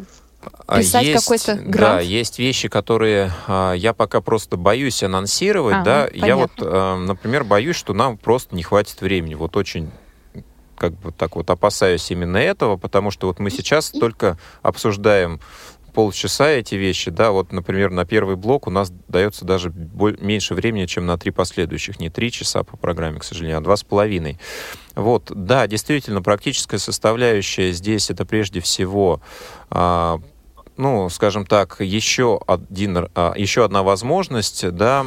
[0.67, 2.03] А Писать есть, какой-то Да, грант?
[2.03, 6.09] есть вещи, которые а, я пока просто боюсь анонсировать, Ага, да.
[6.13, 6.79] Я вот, понятно.
[6.79, 9.35] а, например, боюсь, что нам просто не хватит времени.
[9.35, 9.89] Вот очень
[10.83, 15.39] как бы так вот опасаюсь именно этого, потому что вот мы сейчас только обсуждаем
[15.93, 20.85] полчаса эти вещи, да, вот, например, на первый блок у нас дается даже меньше времени,
[20.85, 24.37] чем на три последующих, не три часа по программе, к сожалению, а два с половиной.
[24.93, 29.21] Вот, да, действительно, практическая составляющая здесь это прежде всего
[29.69, 30.19] а,
[30.75, 35.05] ну, скажем так, еще, один, а, еще одна возможность, да,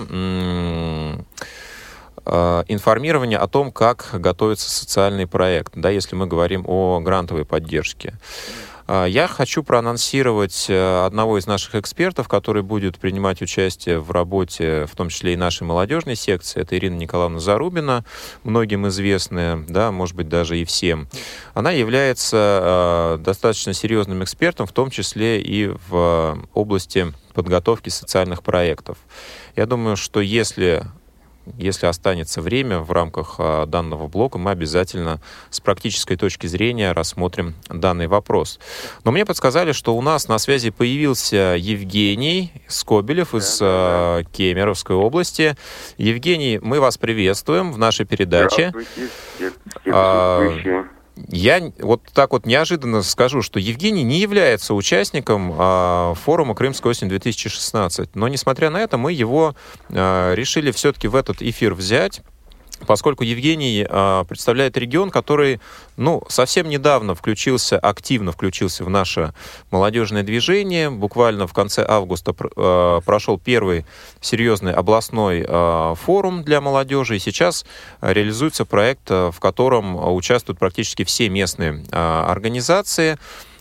[2.26, 8.14] информирование о том, как готовится социальный проект, да, если мы говорим о грантовой поддержке.
[8.88, 14.86] А, я хочу проанонсировать э, одного из наших экспертов, который будет принимать участие в работе,
[14.86, 16.60] в том числе и нашей молодежной секции.
[16.60, 18.04] Это Ирина Николаевна Зарубина,
[18.44, 21.08] многим известная, да, может быть, даже и всем.
[21.54, 28.98] Она является достаточно серьезным экспертом, в том числе и в области подготовки социальных проектов.
[29.56, 30.84] Я думаю, что если
[31.56, 35.20] если останется время в рамках а, данного блока, мы обязательно
[35.50, 38.58] с практической точки зрения рассмотрим данный вопрос.
[39.04, 45.56] Но мне подсказали, что у нас на связи появился Евгений Скобелев из а, Кемеровской области.
[45.98, 48.72] Евгений, мы вас приветствуем в нашей передаче.
[49.84, 50.95] Здравствуйте.
[51.28, 58.10] Я вот так вот неожиданно скажу, что Евгений не является участником э, форума «Крымская осень-2016».
[58.14, 59.54] Но, несмотря на это, мы его
[59.88, 62.22] э, решили все-таки в этот эфир взять,
[62.84, 65.60] поскольку Евгений э, представляет регион, который,
[65.96, 69.32] ну, совсем недавно включился, активно включился в наше
[69.70, 70.90] молодежное движение.
[70.90, 73.86] Буквально в конце августа э, прошел первый
[74.20, 77.64] серьезный областной э, форум для молодежи, и сейчас
[78.00, 83.16] реализуется проект, в котором участвуют практически все местные э, организации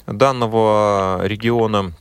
[0.07, 1.93] данного региона.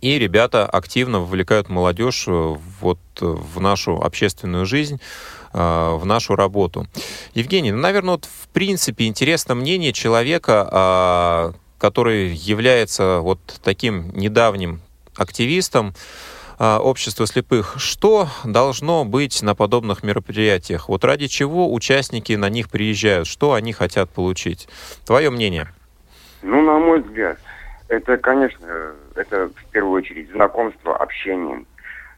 [0.00, 4.98] И ребята активно вовлекают молодежь вот в нашу общественную жизнь.
[5.52, 6.86] Э, в нашу работу.
[7.34, 14.80] Евгений, ну, наверное, вот в принципе интересно мнение человека, а, который является вот таким недавним
[15.16, 15.92] активистом
[16.56, 17.74] а, общества слепых.
[17.78, 20.88] Что должно быть на подобных мероприятиях?
[20.88, 23.26] Вот ради чего участники на них приезжают?
[23.26, 24.68] Что они хотят получить?
[25.04, 25.66] Твое мнение?
[26.42, 27.38] Ну, на мой взгляд,
[27.88, 31.64] это, конечно, это в первую очередь знакомство, общение.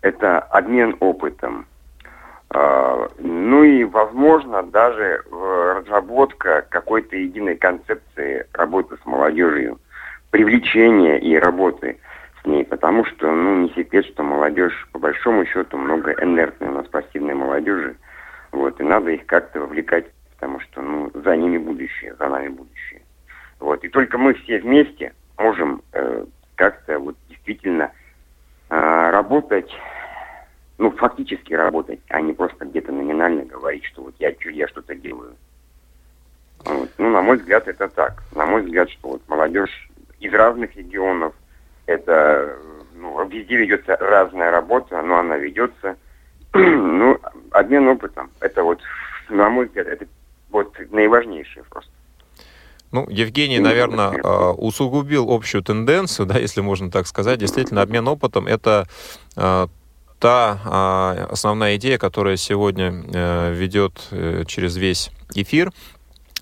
[0.03, 1.66] Это обмен опытом.
[2.55, 9.80] А, ну и, возможно, даже разработка какой-то единой концепции работы с молодежью,
[10.30, 11.98] привлечение и работы
[12.42, 16.72] с ней, потому что, ну, не секрет, что молодежь, по большому счету, много инертной у
[16.72, 17.96] нас пассивной молодежи,
[18.50, 23.00] вот, и надо их как-то вовлекать, потому что, ну, за ними будущее, за нами будущее.
[23.61, 26.26] Вот, и только мы все вместе можем э,
[26.57, 27.92] как-то вот действительно
[28.68, 29.70] э, работать
[30.83, 35.37] ну, фактически работать, а не просто где-то номинально говорить, что вот я, я что-то делаю.
[36.64, 36.91] Вот.
[36.99, 38.24] Ну, на мой взгляд, это так.
[38.35, 41.35] На мой взгляд, что вот молодежь из разных регионов,
[41.87, 42.59] это,
[42.97, 45.97] ну, везде ведется разная работа, но она ведется.
[46.53, 47.16] ну,
[47.53, 48.80] обмен опытом, это вот,
[49.28, 50.07] на мой взгляд, это
[50.51, 51.93] вот наиважнейшее просто.
[52.91, 57.39] Ну, Евгений, наверное, а, усугубил общую тенденцию, да, если можно так сказать.
[57.39, 58.89] Действительно, обмен опытом– это
[59.37, 59.68] а,
[60.23, 65.73] та а, основная идея, которая сегодня э, ведет э, через весь эфир.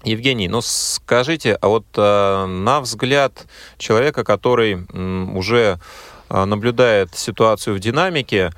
[0.04, 3.46] Евгений, ну скажите, а вот э, на взгляд
[3.78, 4.86] человека, который
[5.34, 5.80] уже
[6.28, 8.52] наблюдает ситуацию в динамике,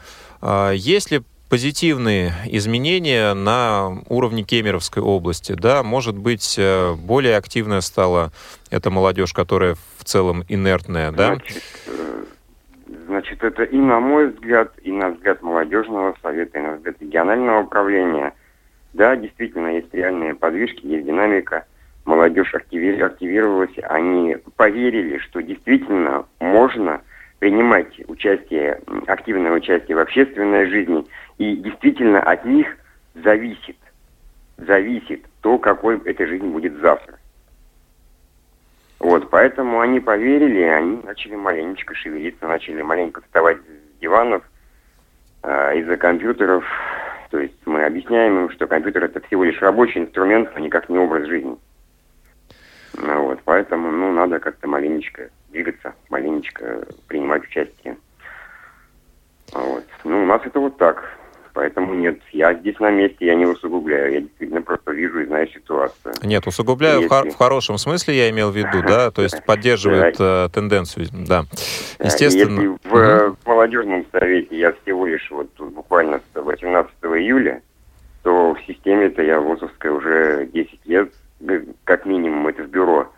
[0.74, 5.52] есть ли позитивные изменения на уровне Кемеровской области.
[5.52, 6.60] Да, может быть,
[6.98, 8.30] более активная стала
[8.68, 11.36] эта молодежь, которая в целом инертная, да?
[11.36, 11.62] Значит,
[13.06, 17.62] Значит, это и на мой взгляд, и на взгляд молодежного совета, и на взгляд регионального
[17.62, 18.34] управления.
[18.92, 21.64] Да, действительно, есть реальные подвижки, есть динамика.
[22.04, 27.00] Молодежь активировалась, они поверили, что действительно можно
[27.38, 31.06] принимать участие, активное участие в общественной жизни,
[31.38, 32.76] и действительно от них
[33.14, 33.76] зависит,
[34.58, 37.18] зависит то, какой эта жизнь будет завтра.
[39.02, 44.44] Вот, поэтому они поверили, они начали маленечко шевелиться, начали маленько вставать с диванов
[45.42, 46.64] э, из-за компьютеров.
[47.30, 50.98] То есть мы объясняем им, что компьютер это всего лишь рабочий инструмент, а никак не
[50.98, 51.56] образ жизни.
[52.96, 57.96] Ну, вот, поэтому, ну, надо как-то маленечко двигаться, маленечко принимать участие.
[59.52, 59.84] Вот.
[60.04, 61.18] Ну, у нас это вот так.
[61.54, 65.48] Поэтому нет, я здесь на месте, я не усугубляю, я действительно просто вижу и знаю
[65.48, 66.14] ситуацию.
[66.22, 67.06] Нет, усугубляю Если...
[67.06, 71.06] в, хор- в хорошем смысле, я имел в виду, да, то есть поддерживает э, тенденцию,
[71.12, 71.44] да.
[71.98, 72.60] Естественно.
[72.60, 77.60] Если в, в молодежном совете я всего лишь вот тут буквально с 18 июля,
[78.22, 81.12] то в системе-то я ВУЗовская уже 10 лет,
[81.84, 83.12] как минимум, это в бюро.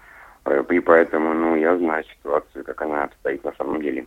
[0.44, 4.06] Э, и поэтому, ну, я знаю ситуацию, как она обстоит на самом деле.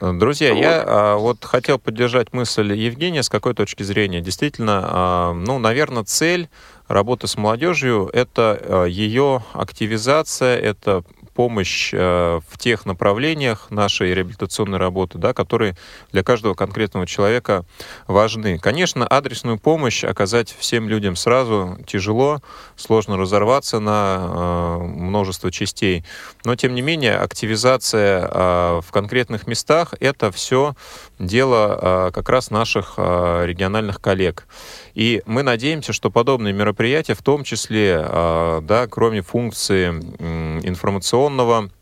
[0.00, 0.60] Друзья, вот.
[0.60, 4.20] я а, вот хотел поддержать мысль Евгения с какой точки зрения.
[4.20, 6.48] Действительно, а, ну, наверное, цель
[6.88, 11.04] работы с молодежью– это а, ее активизация, это
[11.36, 15.76] помощь в тех направлениях нашей реабилитационной работы, да, которые
[16.10, 17.64] для каждого конкретного человека
[18.08, 18.58] важны.
[18.58, 22.40] Конечно, адресную помощь оказать всем людям сразу тяжело,
[22.74, 26.04] сложно разорваться на множество частей,
[26.44, 30.74] но тем не менее активизация в конкретных местах это все
[31.18, 34.46] дело как раз наших региональных коллег.
[34.94, 40.66] И мы надеемся, что подобные мероприятия, в том числе, а, да, кроме функции
[41.28, 41.75] информационного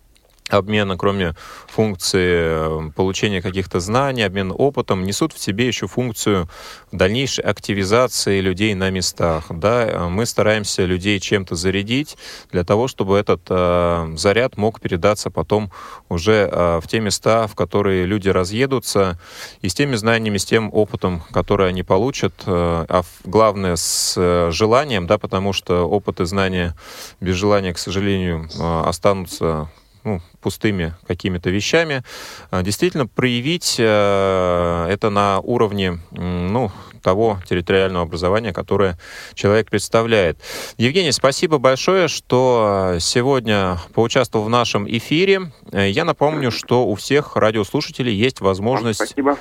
[0.54, 1.34] обмена, кроме
[1.68, 6.48] функции э, получения каких-то знаний, обмена опытом, несут в себе еще функцию
[6.92, 9.46] дальнейшей активизации людей на местах.
[9.50, 10.08] Да?
[10.10, 12.16] Мы стараемся людей чем-то зарядить
[12.52, 15.70] для того, чтобы этот э, заряд мог передаться потом
[16.08, 19.18] уже э, в те места, в которые люди разъедутся,
[19.60, 24.50] и с теми знаниями, с тем опытом, который они получат, э, а главное с э,
[24.50, 26.74] желанием, да, потому что опыт и знания
[27.20, 29.70] без желания, к сожалению, э, останутся
[30.04, 32.02] ну, пустыми какими-то вещами,
[32.50, 36.70] а, действительно проявить э, это на уровне ну,
[37.02, 38.98] того территориального образования, которое
[39.34, 40.38] человек представляет.
[40.78, 45.52] Евгений, спасибо большое, что сегодня поучаствовал в нашем эфире.
[45.72, 49.04] Э, я напомню, что у всех радиослушателей есть возможность...
[49.04, 49.38] Спасибо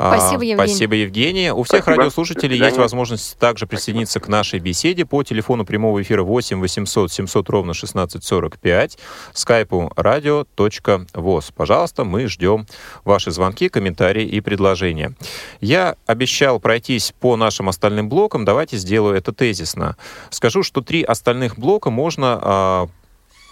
[0.00, 0.54] Спасибо, Евгений.
[0.54, 1.52] Спасибо, Евгения.
[1.52, 2.02] У всех Спасибо.
[2.02, 7.48] радиослушателей есть возможность также присоединиться к нашей беседе по телефону прямого эфира 8 800 700
[7.50, 8.98] ровно 1645,
[9.34, 11.52] скайпу radio.voz.
[11.54, 12.66] Пожалуйста, мы ждем
[13.04, 15.14] ваши звонки, комментарии и предложения.
[15.60, 18.44] Я обещал пройтись по нашим остальным блокам.
[18.44, 19.96] Давайте сделаю это тезисно.
[20.30, 22.88] Скажу, что три остальных блока можно а,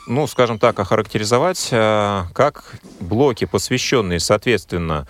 [0.09, 5.07] ну, скажем так, охарактеризовать а, как блоки, посвященные, соответственно,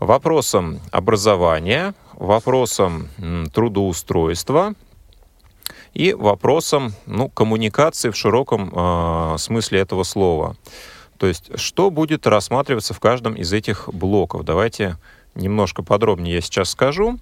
[0.00, 3.08] вопросам образования, вопросам
[3.54, 4.74] трудоустройства
[5.94, 10.56] и вопросам ну, коммуникации в широком э, смысле этого слова.
[11.18, 14.44] То есть, что будет рассматриваться в каждом из этих блоков?
[14.44, 14.96] Давайте
[15.34, 17.18] немножко подробнее я сейчас скажу.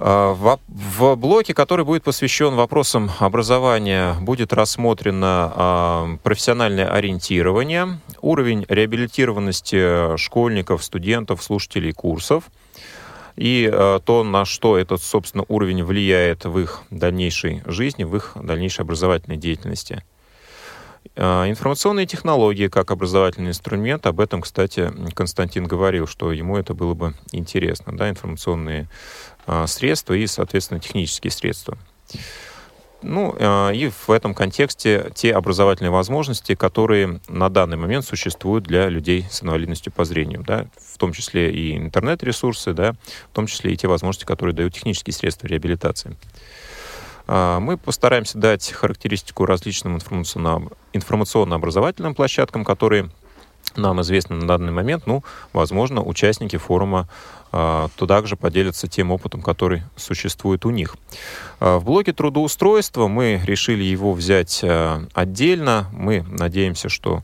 [0.00, 10.16] В, в блоке, который будет посвящен вопросам образования, будет рассмотрено э, профессиональное ориентирование, уровень реабилитированности
[10.16, 12.44] школьников, студентов, слушателей курсов
[13.36, 18.32] и э, то, на что этот, собственно, уровень влияет в их дальнейшей жизни, в их
[18.36, 20.02] дальнейшей образовательной деятельности.
[21.16, 27.14] Информационные технологии как образовательный инструмент, об этом, кстати, Константин говорил, что ему это было бы
[27.32, 28.86] интересно, да, информационные а,
[29.66, 31.78] средства и, соответственно, технические средства.
[33.02, 38.88] Ну, а, и в этом контексте те образовательные возможности, которые на данный момент существуют для
[38.88, 42.92] людей с инвалидностью по зрению, да, в том числе и интернет-ресурсы, да,
[43.30, 46.14] в том числе и те возможности, которые дают технические средства реабилитации.
[47.26, 53.08] А, мы постараемся дать характеристику различным информационно-образовательным площадкам, которые
[53.76, 55.06] нам известны на данный момент.
[55.06, 57.08] Ну, возможно, участники форума
[57.52, 60.96] а, то также поделятся тем опытом, который существует у них.
[61.58, 65.88] А, в блоке трудоустройства мы решили его взять а, отдельно.
[65.92, 67.22] Мы надеемся, что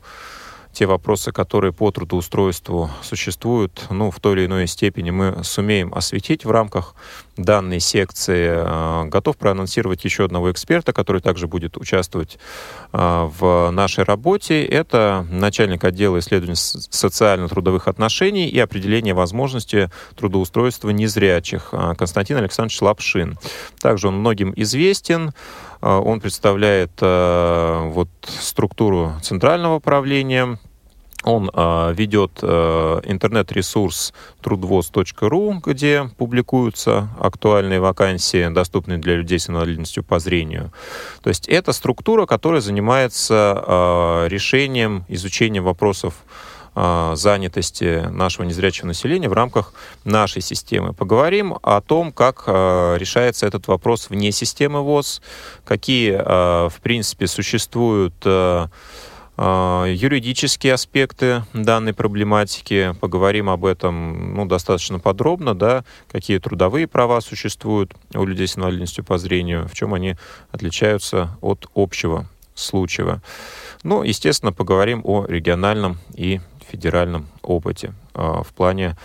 [0.77, 6.45] те вопросы, которые по трудоустройству существуют, ну, в той или иной степени мы сумеем осветить
[6.45, 6.93] в рамках
[7.35, 8.51] данной секции.
[8.51, 12.37] А, готов проанонсировать еще одного эксперта, который также будет участвовать
[12.91, 14.63] а, в нашей работе.
[14.63, 23.39] Это начальник отдела исследований социально-трудовых отношений и определения возможности трудоустройства незрячих а, Константин Александрович Лапшин.
[23.81, 25.31] Также он многим известен.
[25.79, 28.09] Он представляет вот,
[28.39, 30.57] структуру центрального управления
[31.27, 40.03] он э, ведет э, интернет-ресурс трудвоз.ру, где публикуются актуальные вакансии, доступные для людей с инвалидностью
[40.03, 40.71] по зрению.
[41.21, 46.15] То есть это структура, которая занимается э, решением, изучением вопросов
[47.15, 49.73] занятости нашего незрячего населения в рамках
[50.03, 50.93] нашей системы.
[50.93, 55.23] Поговорим о том, как решается этот вопрос вне системы ВОЗ,
[55.65, 58.13] какие, в принципе, существуют
[59.37, 62.95] юридические аспекты данной проблематики.
[62.99, 69.03] Поговорим об этом ну, достаточно подробно, да, какие трудовые права существуют у людей с инвалидностью
[69.03, 70.15] по зрению, в чем они
[70.51, 73.21] отличаются от общего случая.
[73.83, 78.97] Ну, естественно, поговорим о региональном и федеральном опыте э, в плане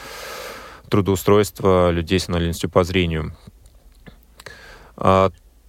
[0.89, 3.35] трудоустройства людей с инвалидностью по зрению.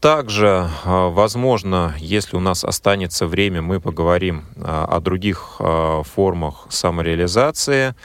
[0.04, 6.68] Также, а, возможно, если у нас останется время, мы поговорим а, о других а, формах
[6.70, 7.96] самореализации.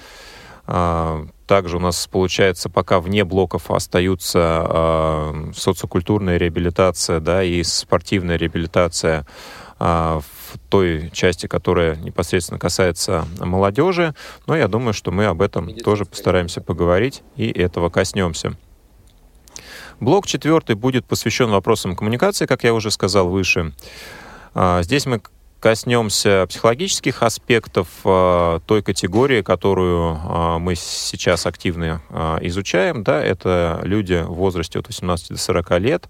[1.46, 9.26] Также у нас, получается, пока вне блоков остаются социокультурная реабилитация да, и спортивная реабилитация
[9.78, 10.22] в
[10.68, 14.14] той части, которая непосредственно касается молодежи.
[14.46, 18.54] Но я думаю, что мы об этом тоже постараемся поговорить и этого коснемся.
[20.00, 23.72] Блок четвертый будет посвящен вопросам коммуникации, как я уже сказал выше.
[24.54, 25.20] А, здесь мы
[25.58, 32.00] коснемся психологических аспектов э, той категории, которую э, мы сейчас активно
[32.42, 33.02] изучаем.
[33.02, 36.08] Да, это люди в возрасте от 18 до 40 лет.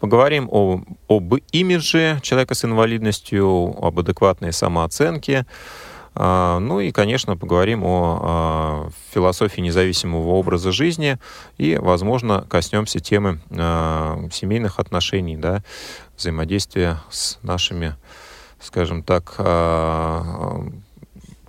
[0.00, 5.44] Поговорим о, об имидже человека с инвалидностью, об адекватной самооценке, а,
[6.14, 11.18] ну и, конечно, поговорим о а, философии независимого образа жизни
[11.56, 15.62] и, возможно, коснемся темы а, семейных отношений, да,
[16.18, 17.96] взаимодействия с нашими,
[18.60, 19.34] скажем так,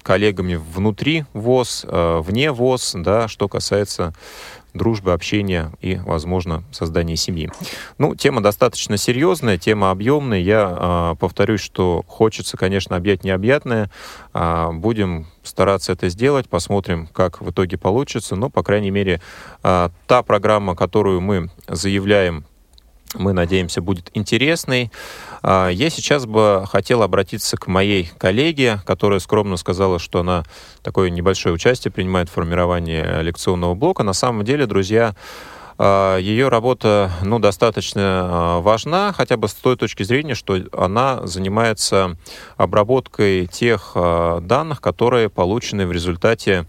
[0.02, 4.14] коллегами внутри ВОЗ, вне ВОЗ, да, что касается
[4.74, 7.50] дружбы, общения и, возможно, создания семьи.
[7.98, 10.40] Ну, тема достаточно серьезная, тема объемная.
[10.40, 13.90] Я э, повторюсь, что хочется, конечно, объять необъятное.
[14.34, 18.36] Э, будем стараться это сделать, посмотрим, как в итоге получится.
[18.36, 19.22] Но, по крайней мере,
[19.64, 22.46] э, та программа, которую мы заявляем
[23.16, 24.92] мы надеемся, будет интересный.
[25.44, 30.46] А, я сейчас бы хотел обратиться к моей коллеге, которая скромно сказала, что она
[30.82, 34.04] такое небольшое участие принимает в формировании лекционного блока.
[34.04, 35.16] На самом деле, друзья,
[35.78, 41.28] а, ее работа ну, достаточно а, важна, хотя бы с той точки зрения, что она
[41.28, 42.16] занимается
[42.56, 46.66] обработкой тех данных, которые получены в результате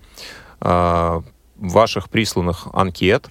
[0.60, 3.28] ваших присланных анкет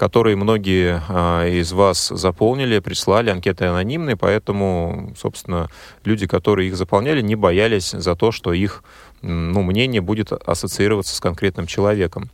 [0.00, 5.68] которые многие а, из вас заполнили, прислали, анкеты анонимные, поэтому, собственно,
[6.04, 8.82] люди, которые их заполняли, не боялись за то, что их
[9.20, 12.30] ну, мнение будет ассоциироваться с конкретным человеком.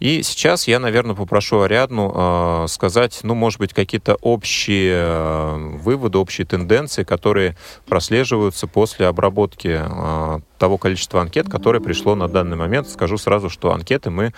[0.00, 6.18] И сейчас я, наверное, попрошу Ариадну э, сказать, ну, может быть, какие-то общие э, выводы,
[6.18, 12.88] общие тенденции, которые прослеживаются после обработки э, того количества анкет, которое пришло на данный момент.
[12.88, 14.32] Скажу сразу, что анкеты мы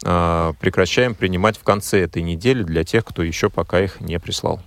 [0.00, 4.60] прекращаем принимать в конце этой недели для тех, кто еще пока их не прислал.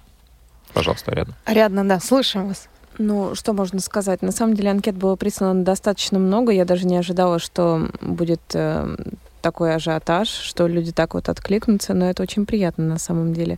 [0.73, 1.35] Пожалуйста, Ариадна.
[1.45, 2.67] Ариадна, да, слушаем вас.
[2.97, 4.21] Ну, что можно сказать?
[4.21, 6.51] На самом деле анкет было прислано достаточно много.
[6.51, 8.95] Я даже не ожидала, что будет э,
[9.41, 13.57] такой ажиотаж, что люди так вот откликнутся, но это очень приятно на самом деле.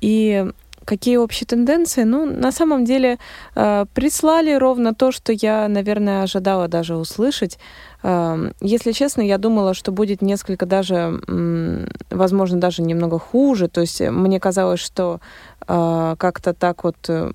[0.00, 0.46] И
[0.84, 2.04] какие общие тенденции?
[2.04, 3.18] Ну, на самом деле,
[3.54, 7.58] э, прислали ровно то, что я, наверное, ожидала даже услышать.
[8.04, 13.68] Э, если честно, я думала, что будет несколько даже, э, возможно, даже немного хуже.
[13.68, 15.20] То есть мне казалось, что
[15.66, 17.32] э, как-то так вот э,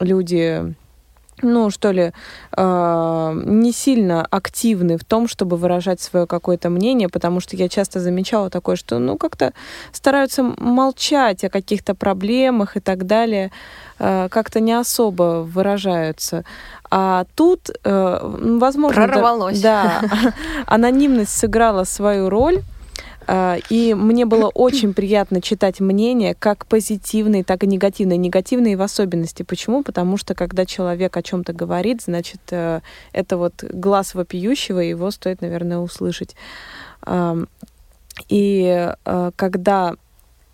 [0.00, 0.74] люди
[1.42, 2.12] ну, что ли,
[2.56, 8.00] э, не сильно активны в том, чтобы выражать свое какое-то мнение, потому что я часто
[8.00, 9.52] замечала такое, что, ну, как-то
[9.92, 13.50] стараются молчать о каких-то проблемах и так далее,
[13.98, 16.44] э, как-то не особо выражаются.
[16.90, 19.06] А тут, э, возможно...
[19.06, 19.60] Прорвалось.
[19.60, 20.02] Да,
[20.66, 22.62] анонимность сыграла свою роль,
[23.28, 28.18] и мне было очень приятно читать мнения, как позитивные, так и негативные.
[28.18, 29.42] Негативные в особенности.
[29.42, 29.82] Почему?
[29.82, 32.80] Потому что когда человек о чем-то говорит, значит, э,
[33.12, 36.36] это вот глаз вопиющего, его стоит, наверное, услышать.
[38.28, 39.94] И э, когда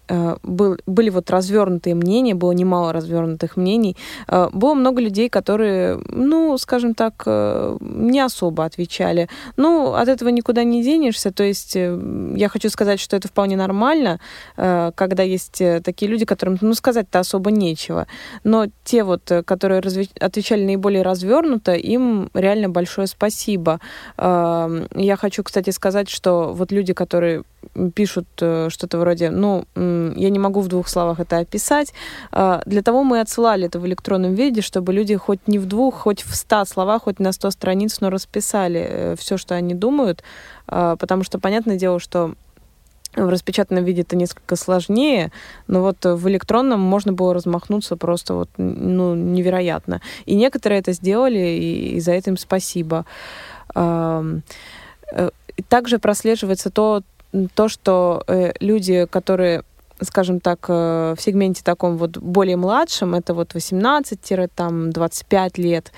[0.08, 3.96] был, были вот развернутые мнения, было немало развернутых мнений.
[4.28, 9.28] Э, было много людей, которые, ну, скажем так, э, не особо отвечали.
[9.56, 11.32] Ну, от этого никуда не денешься.
[11.32, 14.20] То есть я хочу сказать, что это вполне нормально,
[14.56, 18.06] когда есть такие люди, которым, ну, сказать-то особо нечего.
[18.44, 20.08] Но те вот, которые разв...
[20.20, 23.80] отвечали наиболее развернуто, им реально большое спасибо.
[24.18, 27.42] Я хочу, кстати, сказать, что вот люди, которые
[27.94, 29.64] пишут что-то вроде, ну,
[30.16, 31.92] я не могу в двух словах это описать.
[32.30, 35.94] А, для того мы отсылали это в электронном виде, чтобы люди хоть не в двух,
[35.94, 40.22] хоть в ста словах, хоть на сто страниц, но расписали э, все, что они думают,
[40.66, 42.34] а, потому что понятное дело, что
[43.14, 45.32] в распечатанном виде это несколько сложнее,
[45.66, 50.00] но вот в электронном можно было размахнуться просто вот, ну, невероятно.
[50.24, 53.04] И некоторые это сделали, и, и за это им спасибо.
[53.74, 54.40] Э,
[55.68, 57.02] также прослеживается то,
[57.54, 59.64] то что э, люди, которые
[60.02, 65.92] скажем так, э, в сегменте таком вот более младшем, это вот 18-25 лет,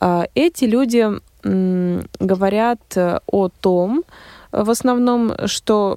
[0.00, 1.06] э, эти люди
[1.42, 4.04] говорят э, о том,
[4.52, 5.96] в основном, что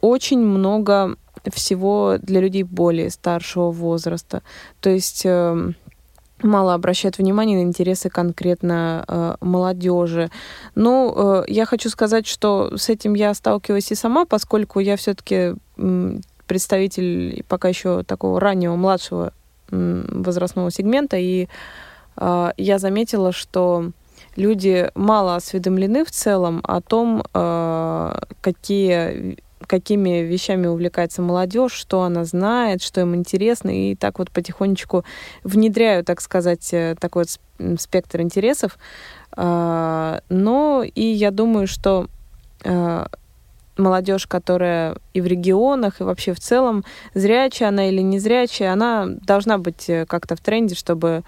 [0.00, 1.16] очень много
[1.50, 4.42] всего для людей более старшего возраста.
[4.80, 5.24] То есть
[6.44, 10.30] мало обращают внимание на интересы конкретно э, молодежи.
[10.74, 15.54] Ну, э, я хочу сказать, что с этим я сталкиваюсь и сама, поскольку я все-таки
[16.50, 19.32] представитель пока еще такого раннего, младшего
[19.70, 21.46] возрастного сегмента, и
[22.16, 23.92] э, я заметила, что
[24.34, 32.24] люди мало осведомлены в целом о том, э, какие какими вещами увлекается молодежь, что она
[32.24, 35.04] знает, что им интересно, и так вот потихонечку
[35.44, 38.76] внедряю, так сказать, э, такой вот спектр интересов.
[39.36, 42.08] А, но и я думаю, что
[43.80, 49.06] молодежь, которая и в регионах, и вообще в целом, зрячая она или не зрячая, она
[49.06, 51.22] должна быть э, как-то в тренде, чтобы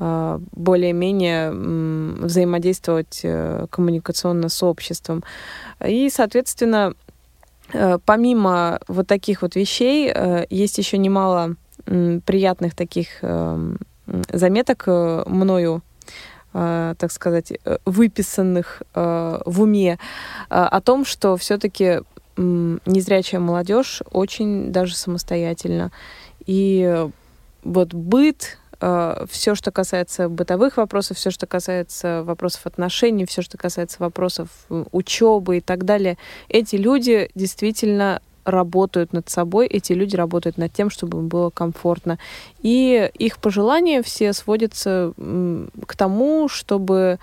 [0.00, 3.20] более-менее взаимодействовать
[3.70, 5.24] коммуникационно с обществом.
[5.84, 6.94] И, соответственно,
[7.72, 13.78] Э, помимо вот таких вот вещей, э, есть еще немало приятных таких эм,
[14.30, 15.82] заметок э, мною
[16.58, 17.52] так сказать,
[17.84, 19.98] выписанных в уме
[20.48, 22.00] о том, что все-таки
[22.36, 25.92] незрячая молодежь очень даже самостоятельна.
[26.46, 27.06] И
[27.62, 33.58] вот быт, Э, все, что касается бытовых вопросов, все, что касается вопросов отношений, все, что
[33.58, 36.16] касается вопросов учебы и так далее,
[36.48, 42.18] эти люди действительно работают над собой, эти люди работают над тем, чтобы им было комфортно.
[42.62, 45.12] И их пожелания все сводятся
[45.86, 47.18] к тому, чтобы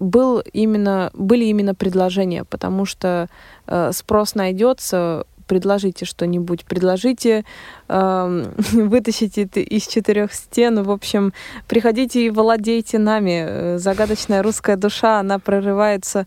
[0.00, 3.28] был именно, были именно предложения, потому что
[3.66, 7.44] э, спрос найдется, предложите что-нибудь, предложите
[7.88, 10.82] э, вытащить это из четырех стен.
[10.82, 11.32] В общем,
[11.66, 13.44] приходите и владейте нами.
[13.46, 16.26] Э, загадочная русская душа, она прорывается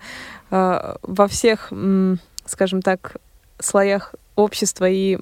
[0.49, 2.15] э, во всех, э,
[2.45, 3.17] скажем так,
[3.62, 5.20] слоях общества и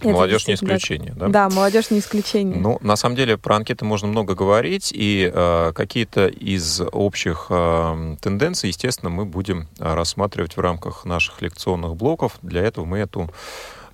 [0.00, 1.28] Молодежь не исключение, да?
[1.28, 2.58] Да, молодежь не исключение.
[2.58, 8.16] Ну, на самом деле, про анкеты можно много говорить, и э, какие-то из общих э,
[8.20, 12.38] тенденций, естественно, мы будем рассматривать в рамках наших лекционных блоков.
[12.42, 13.30] Для этого мы эту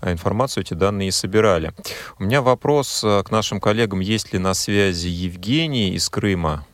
[0.03, 1.73] информацию, эти данные и собирали.
[2.19, 4.01] У меня вопрос э, к нашим коллегам.
[4.01, 6.65] Есть ли на связи Евгений из Крыма?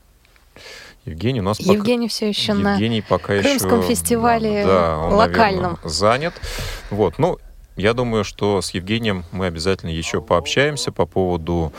[1.06, 2.14] Евгений у нас Евгений пока...
[2.14, 3.88] все еще Евгений на пока Крымском еще...
[3.88, 5.62] фестивале да, он, локальном.
[5.62, 6.34] Наверное, занят.
[6.90, 7.38] Вот, ну,
[7.76, 11.72] я думаю, что с Евгением мы обязательно еще пообщаемся по поводу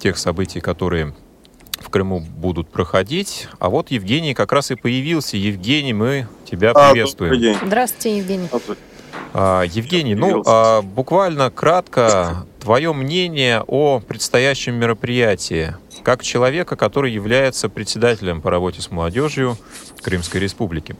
[0.00, 1.14] тех событий, которые
[1.78, 3.48] в Крыму будут проходить.
[3.58, 5.36] А вот Евгений как раз и появился.
[5.36, 7.58] Евгений, мы тебя а, приветствуем.
[7.64, 8.48] Здравствуйте, Евгений.
[9.34, 17.68] А, Евгений, ну, а, буквально кратко, твое мнение о предстоящем мероприятии, как человека, который является
[17.68, 19.56] председателем по работе с молодежью
[20.02, 20.96] Крымской Республики.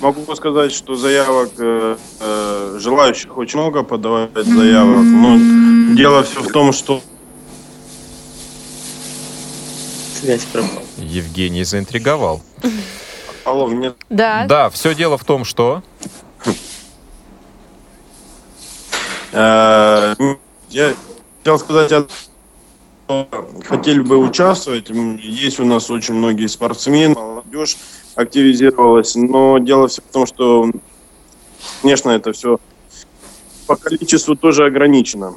[0.00, 6.48] Могу сказать, что заявок, э, э, желающих очень много подавать заявок, но дело все в
[6.48, 7.00] том, что
[10.20, 10.82] связь пропала.
[10.98, 12.42] Евгений заинтриговал.
[13.44, 13.94] Алло, мне...
[14.08, 14.44] Да.
[14.48, 15.82] Да, все дело в том, что...
[19.30, 20.14] Э,
[20.70, 20.94] я
[21.38, 22.08] хотел сказать,
[23.64, 24.90] хотели бы участвовать.
[24.90, 27.76] Есть у нас очень многие спортсмены, молодежь
[28.14, 29.14] активизировалась.
[29.14, 30.70] Но дело все в том, что,
[31.82, 32.58] конечно, это все
[33.66, 35.34] по количеству тоже ограничено.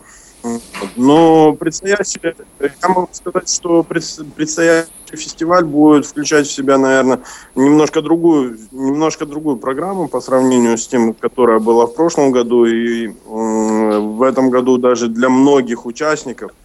[0.96, 7.22] Но предстоящий, я могу сказать, что предстоящий фестиваль будет включать в себя, наверное,
[7.56, 12.66] немножко другую, немножко другую программу по сравнению с тем, которая была в прошлом году.
[12.66, 16.52] И в этом году даже для многих участников–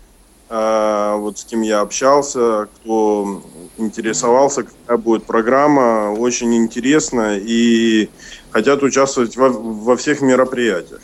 [0.50, 3.42] вот с кем я общался, кто
[3.78, 8.10] интересовался, какая будет программа, очень интересно и
[8.50, 11.00] хотят участвовать во, во всех мероприятиях.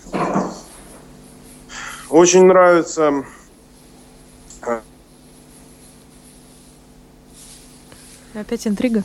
[2.11, 3.25] Очень нравится
[8.37, 9.03] Опять интрига?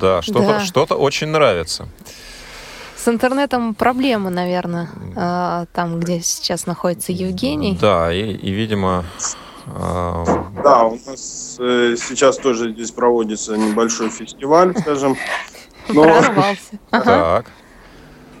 [0.00, 0.60] Да, что-то да.
[0.60, 1.88] что очень нравится.
[2.96, 7.78] С интернетом проблемы, наверное, а, там, где сейчас находится Евгений.
[7.80, 9.04] Да, и, и видимо,
[9.66, 15.16] да, у нас э, сейчас тоже здесь проводится небольшой фестиваль, скажем.
[15.88, 16.02] Но...
[16.02, 16.78] Прорвался.
[16.90, 17.46] Так.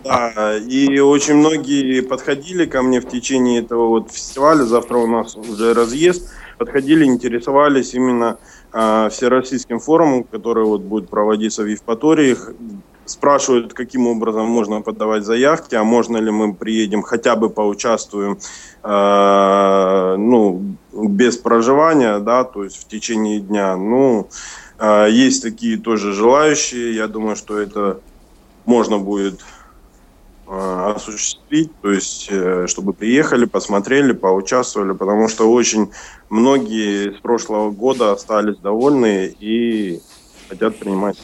[0.04, 5.34] Да, и очень многие подходили ко мне в течение этого вот фестиваля, завтра у нас
[5.36, 8.38] уже разъезд, подходили, интересовались именно
[8.72, 12.36] э, всероссийским форумом, который вот будет проводиться в Евпатории,
[13.06, 18.38] спрашивают, каким образом можно подавать заявки, а можно ли мы приедем, хотя бы поучаствуем,
[18.82, 23.76] э, ну, без проживания, да, то есть в течение дня.
[23.76, 24.28] Ну,
[24.78, 28.00] э, есть такие тоже желающие, я думаю, что это
[28.64, 29.40] можно будет
[30.48, 35.92] э, осуществить, то есть, э, чтобы приехали, посмотрели, поучаствовали, потому что очень
[36.28, 40.00] многие с прошлого года остались довольны и
[40.48, 41.18] хотят принимать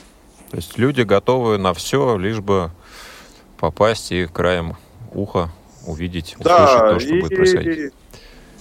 [0.53, 2.70] то есть люди готовы на все, лишь бы
[3.59, 4.76] попасть и краем
[5.14, 5.48] уха
[5.86, 7.92] увидеть, услышать да, то, что и, будет происходить.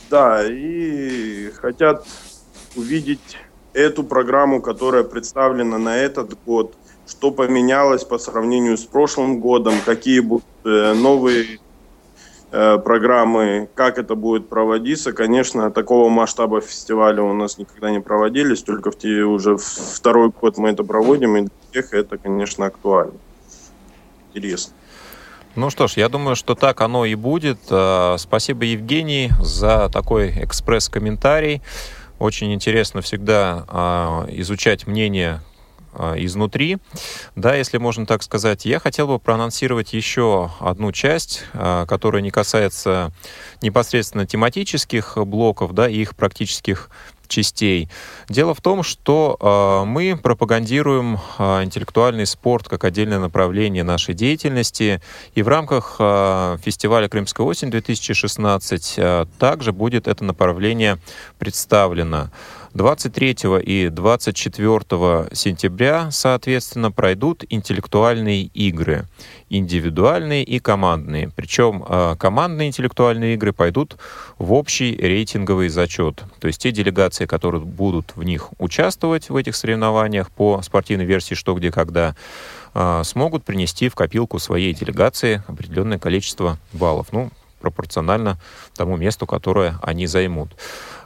[0.09, 2.07] Да, и хотят
[2.77, 3.37] увидеть
[3.73, 6.75] эту программу, которая представлена на этот год,
[7.05, 11.59] что поменялось по сравнению с прошлым годом, какие будут э, новые
[12.53, 15.11] э, программы, как это будет проводиться.
[15.11, 20.57] Конечно, такого масштаба фестиваля у нас никогда не проводились, только в те, уже второй год
[20.57, 23.13] мы это проводим, и всех это, конечно, актуально.
[24.33, 24.73] Интересно.
[25.55, 27.59] Ну что ж, я думаю, что так оно и будет.
[27.69, 31.61] Э, спасибо, Евгений, за такой экспресс-комментарий.
[32.19, 35.41] Очень интересно всегда а, изучать мнение
[35.93, 36.77] а, изнутри.
[37.35, 42.29] Да, если можно так сказать, я хотел бы проанонсировать еще одну часть, а, которая не
[42.29, 43.11] касается
[43.63, 46.91] непосредственно тематических блоков, да, и их практических
[47.31, 47.89] частей.
[48.29, 55.01] Дело в том, что э, мы пропагандируем э, интеллектуальный спорт как отдельное направление нашей деятельности.
[55.33, 60.99] И в рамках э, фестиваля «Крымская осень-2016» э, также будет это направление
[61.39, 62.29] представлено.
[62.73, 64.79] 23 и 24
[65.33, 69.07] сентября, соответственно, пройдут интеллектуальные игры,
[69.49, 71.29] индивидуальные и командные.
[71.35, 73.97] Причем а, командные интеллектуальные игры пойдут
[74.37, 76.23] в общий рейтинговый зачет.
[76.39, 81.35] То есть те делегации, которые будут в них участвовать, в этих соревнованиях по спортивной версии
[81.35, 82.15] «Что, где, когда»,
[82.73, 87.07] а, смогут принести в копилку своей делегации определенное количество баллов.
[87.11, 88.37] Ну, пропорционально
[88.75, 90.51] тому месту, которое они займут.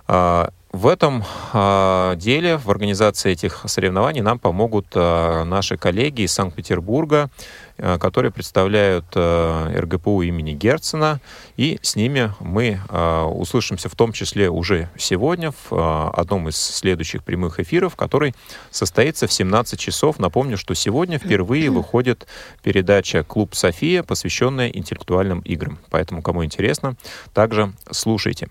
[0.07, 6.33] А, в этом э, деле, в организации этих соревнований нам помогут э, наши коллеги из
[6.33, 7.29] Санкт-Петербурга,
[7.77, 11.19] которые представляют РГПУ имени Герцена.
[11.57, 17.59] И с ними мы услышимся в том числе уже сегодня в одном из следующих прямых
[17.59, 18.33] эфиров, который
[18.71, 20.19] состоится в 17 часов.
[20.19, 22.27] Напомню, что сегодня впервые выходит
[22.63, 25.77] передача «Клуб София», посвященная интеллектуальным играм.
[25.89, 26.95] Поэтому, кому интересно,
[27.33, 28.47] также слушайте.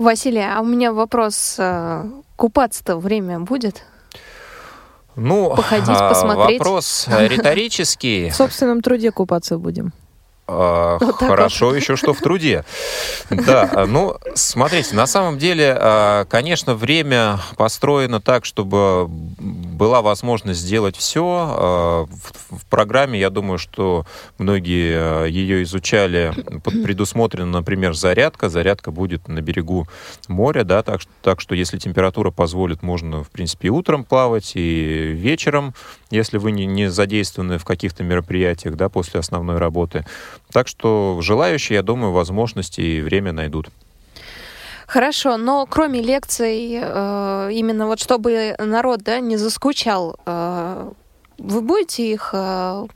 [0.00, 1.56] Василий, а у меня вопрос.
[1.58, 2.04] Э,
[2.36, 3.82] купаться-то время будет?
[5.14, 6.58] Ну, Походить, а, посмотреть.
[6.58, 8.30] вопрос риторический.
[8.30, 9.92] В собственном труде купаться будем.
[10.48, 11.76] А, вот хорошо вот.
[11.76, 12.64] еще, что в труде.
[13.28, 19.10] Да, ну, смотрите, на самом деле, а, конечно, время построено так, чтобы
[19.80, 21.24] была возможность сделать все.
[21.24, 22.06] А,
[22.50, 24.04] в программе, я думаю, что
[24.36, 26.34] многие ее изучали.
[26.84, 28.50] Предусмотрена, например, зарядка.
[28.50, 29.88] Зарядка будет на берегу
[30.28, 35.12] моря, да, так, так что если температура позволит, можно, в принципе, и утром плавать, и
[35.14, 35.74] вечером,
[36.10, 40.04] если вы не, не задействованы в каких-то мероприятиях, да, после основной работы.
[40.52, 43.70] Так что желающие, я думаю, возможности и время найдут.
[44.90, 50.90] Хорошо, но кроме лекций, э, именно вот чтобы народ да, не заскучал, э,
[51.38, 52.86] вы будете их э,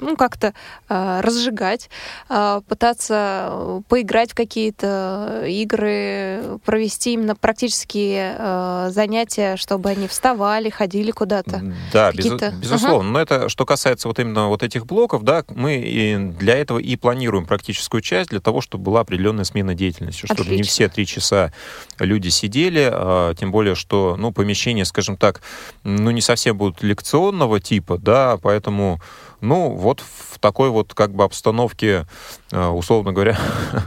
[0.00, 0.54] ну, как-то
[0.88, 1.90] э, разжигать,
[2.28, 11.10] э, пытаться поиграть в какие-то игры, провести именно практические э, занятия, чтобы они вставали, ходили
[11.10, 11.62] куда-то.
[11.92, 13.00] Да, без, безусловно.
[13.00, 13.12] Ага.
[13.12, 16.96] Но это что касается вот именно вот этих блоков, да, мы и для этого и
[16.96, 20.56] планируем практическую часть для того, чтобы была определенная смена деятельности, чтобы Отлично.
[20.56, 21.52] не все три часа
[21.98, 25.40] люди сидели, а, тем более, что, ну, помещения, скажем так,
[25.82, 29.00] ну, не совсем будут лекционного типа, да, поэтому
[29.44, 32.06] ну, вот в такой вот как бы обстановке,
[32.50, 33.38] э, условно говоря,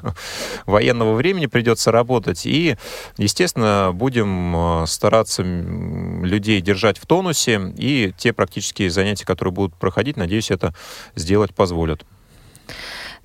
[0.65, 2.45] военного времени придется работать.
[2.45, 2.77] И,
[3.17, 7.73] естественно, будем э, стараться людей держать в тонусе.
[7.77, 10.73] И те практические занятия, которые будут проходить, надеюсь, это
[11.15, 12.05] сделать позволят.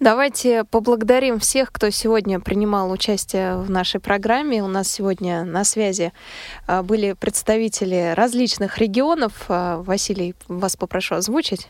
[0.03, 4.61] Давайте поблагодарим всех, кто сегодня принимал участие в нашей программе.
[4.61, 6.13] У нас сегодня на связи
[6.67, 9.45] э, были представители различных регионов.
[9.47, 11.69] Василий, вас попрошу озвучить.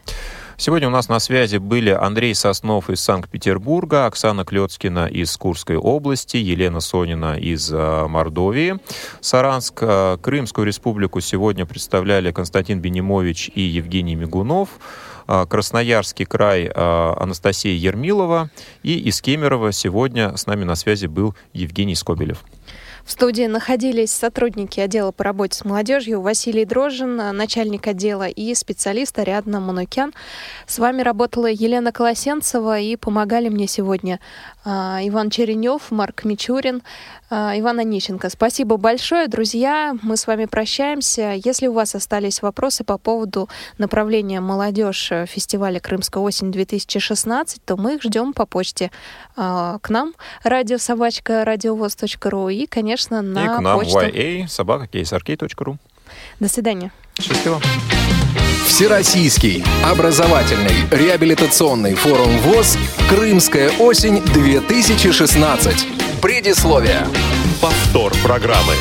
[0.56, 6.38] Сегодня у нас на связи были Андрей Соснов из Санкт-Петербурга, Оксана Клецкина из Курской области,
[6.38, 8.78] Елена Сонина из э, Мордовии,
[9.20, 9.74] Саранск.
[10.22, 14.70] Крымскую республику сегодня представляли Константин Бенимович и Евгений Мигунов.
[15.32, 18.50] Э, Красноярский край Анастасия Ермилова
[18.82, 22.44] и из Кемерово сегодня с нами на связи был Евгений Скобелев.
[23.04, 29.18] В студии находились сотрудники отдела по работе с молодежью Василий Дрожин, начальник отдела и специалист
[29.18, 30.12] Ариадна Манукян.
[30.66, 34.20] С вами работала Елена Колосенцева и помогали мне сегодня
[34.61, 36.82] а, Иван Черенев, Марк Мичурин,
[37.30, 38.30] а, Иван Онищенко.
[38.30, 39.96] Спасибо большое, друзья.
[40.02, 41.34] Мы с вами прощаемся.
[41.44, 43.48] Если у вас остались вопросы по поводу
[43.78, 48.90] направления молодежь фестиваля «Крымская осень-2016», то мы их ждем по почте
[49.36, 53.98] а, к нам, радиособачка, радиовоз.ру и, конечно, на и к нам почту.
[53.98, 54.88] YA, собака.
[56.40, 56.92] До свидания.
[57.18, 57.60] Счастливо.
[58.72, 62.78] Всероссийский образовательный реабилитационный форум ВОЗ
[63.10, 66.20] «Крымская осень-2016».
[66.22, 67.06] Предисловие.
[67.60, 68.72] Повтор программы.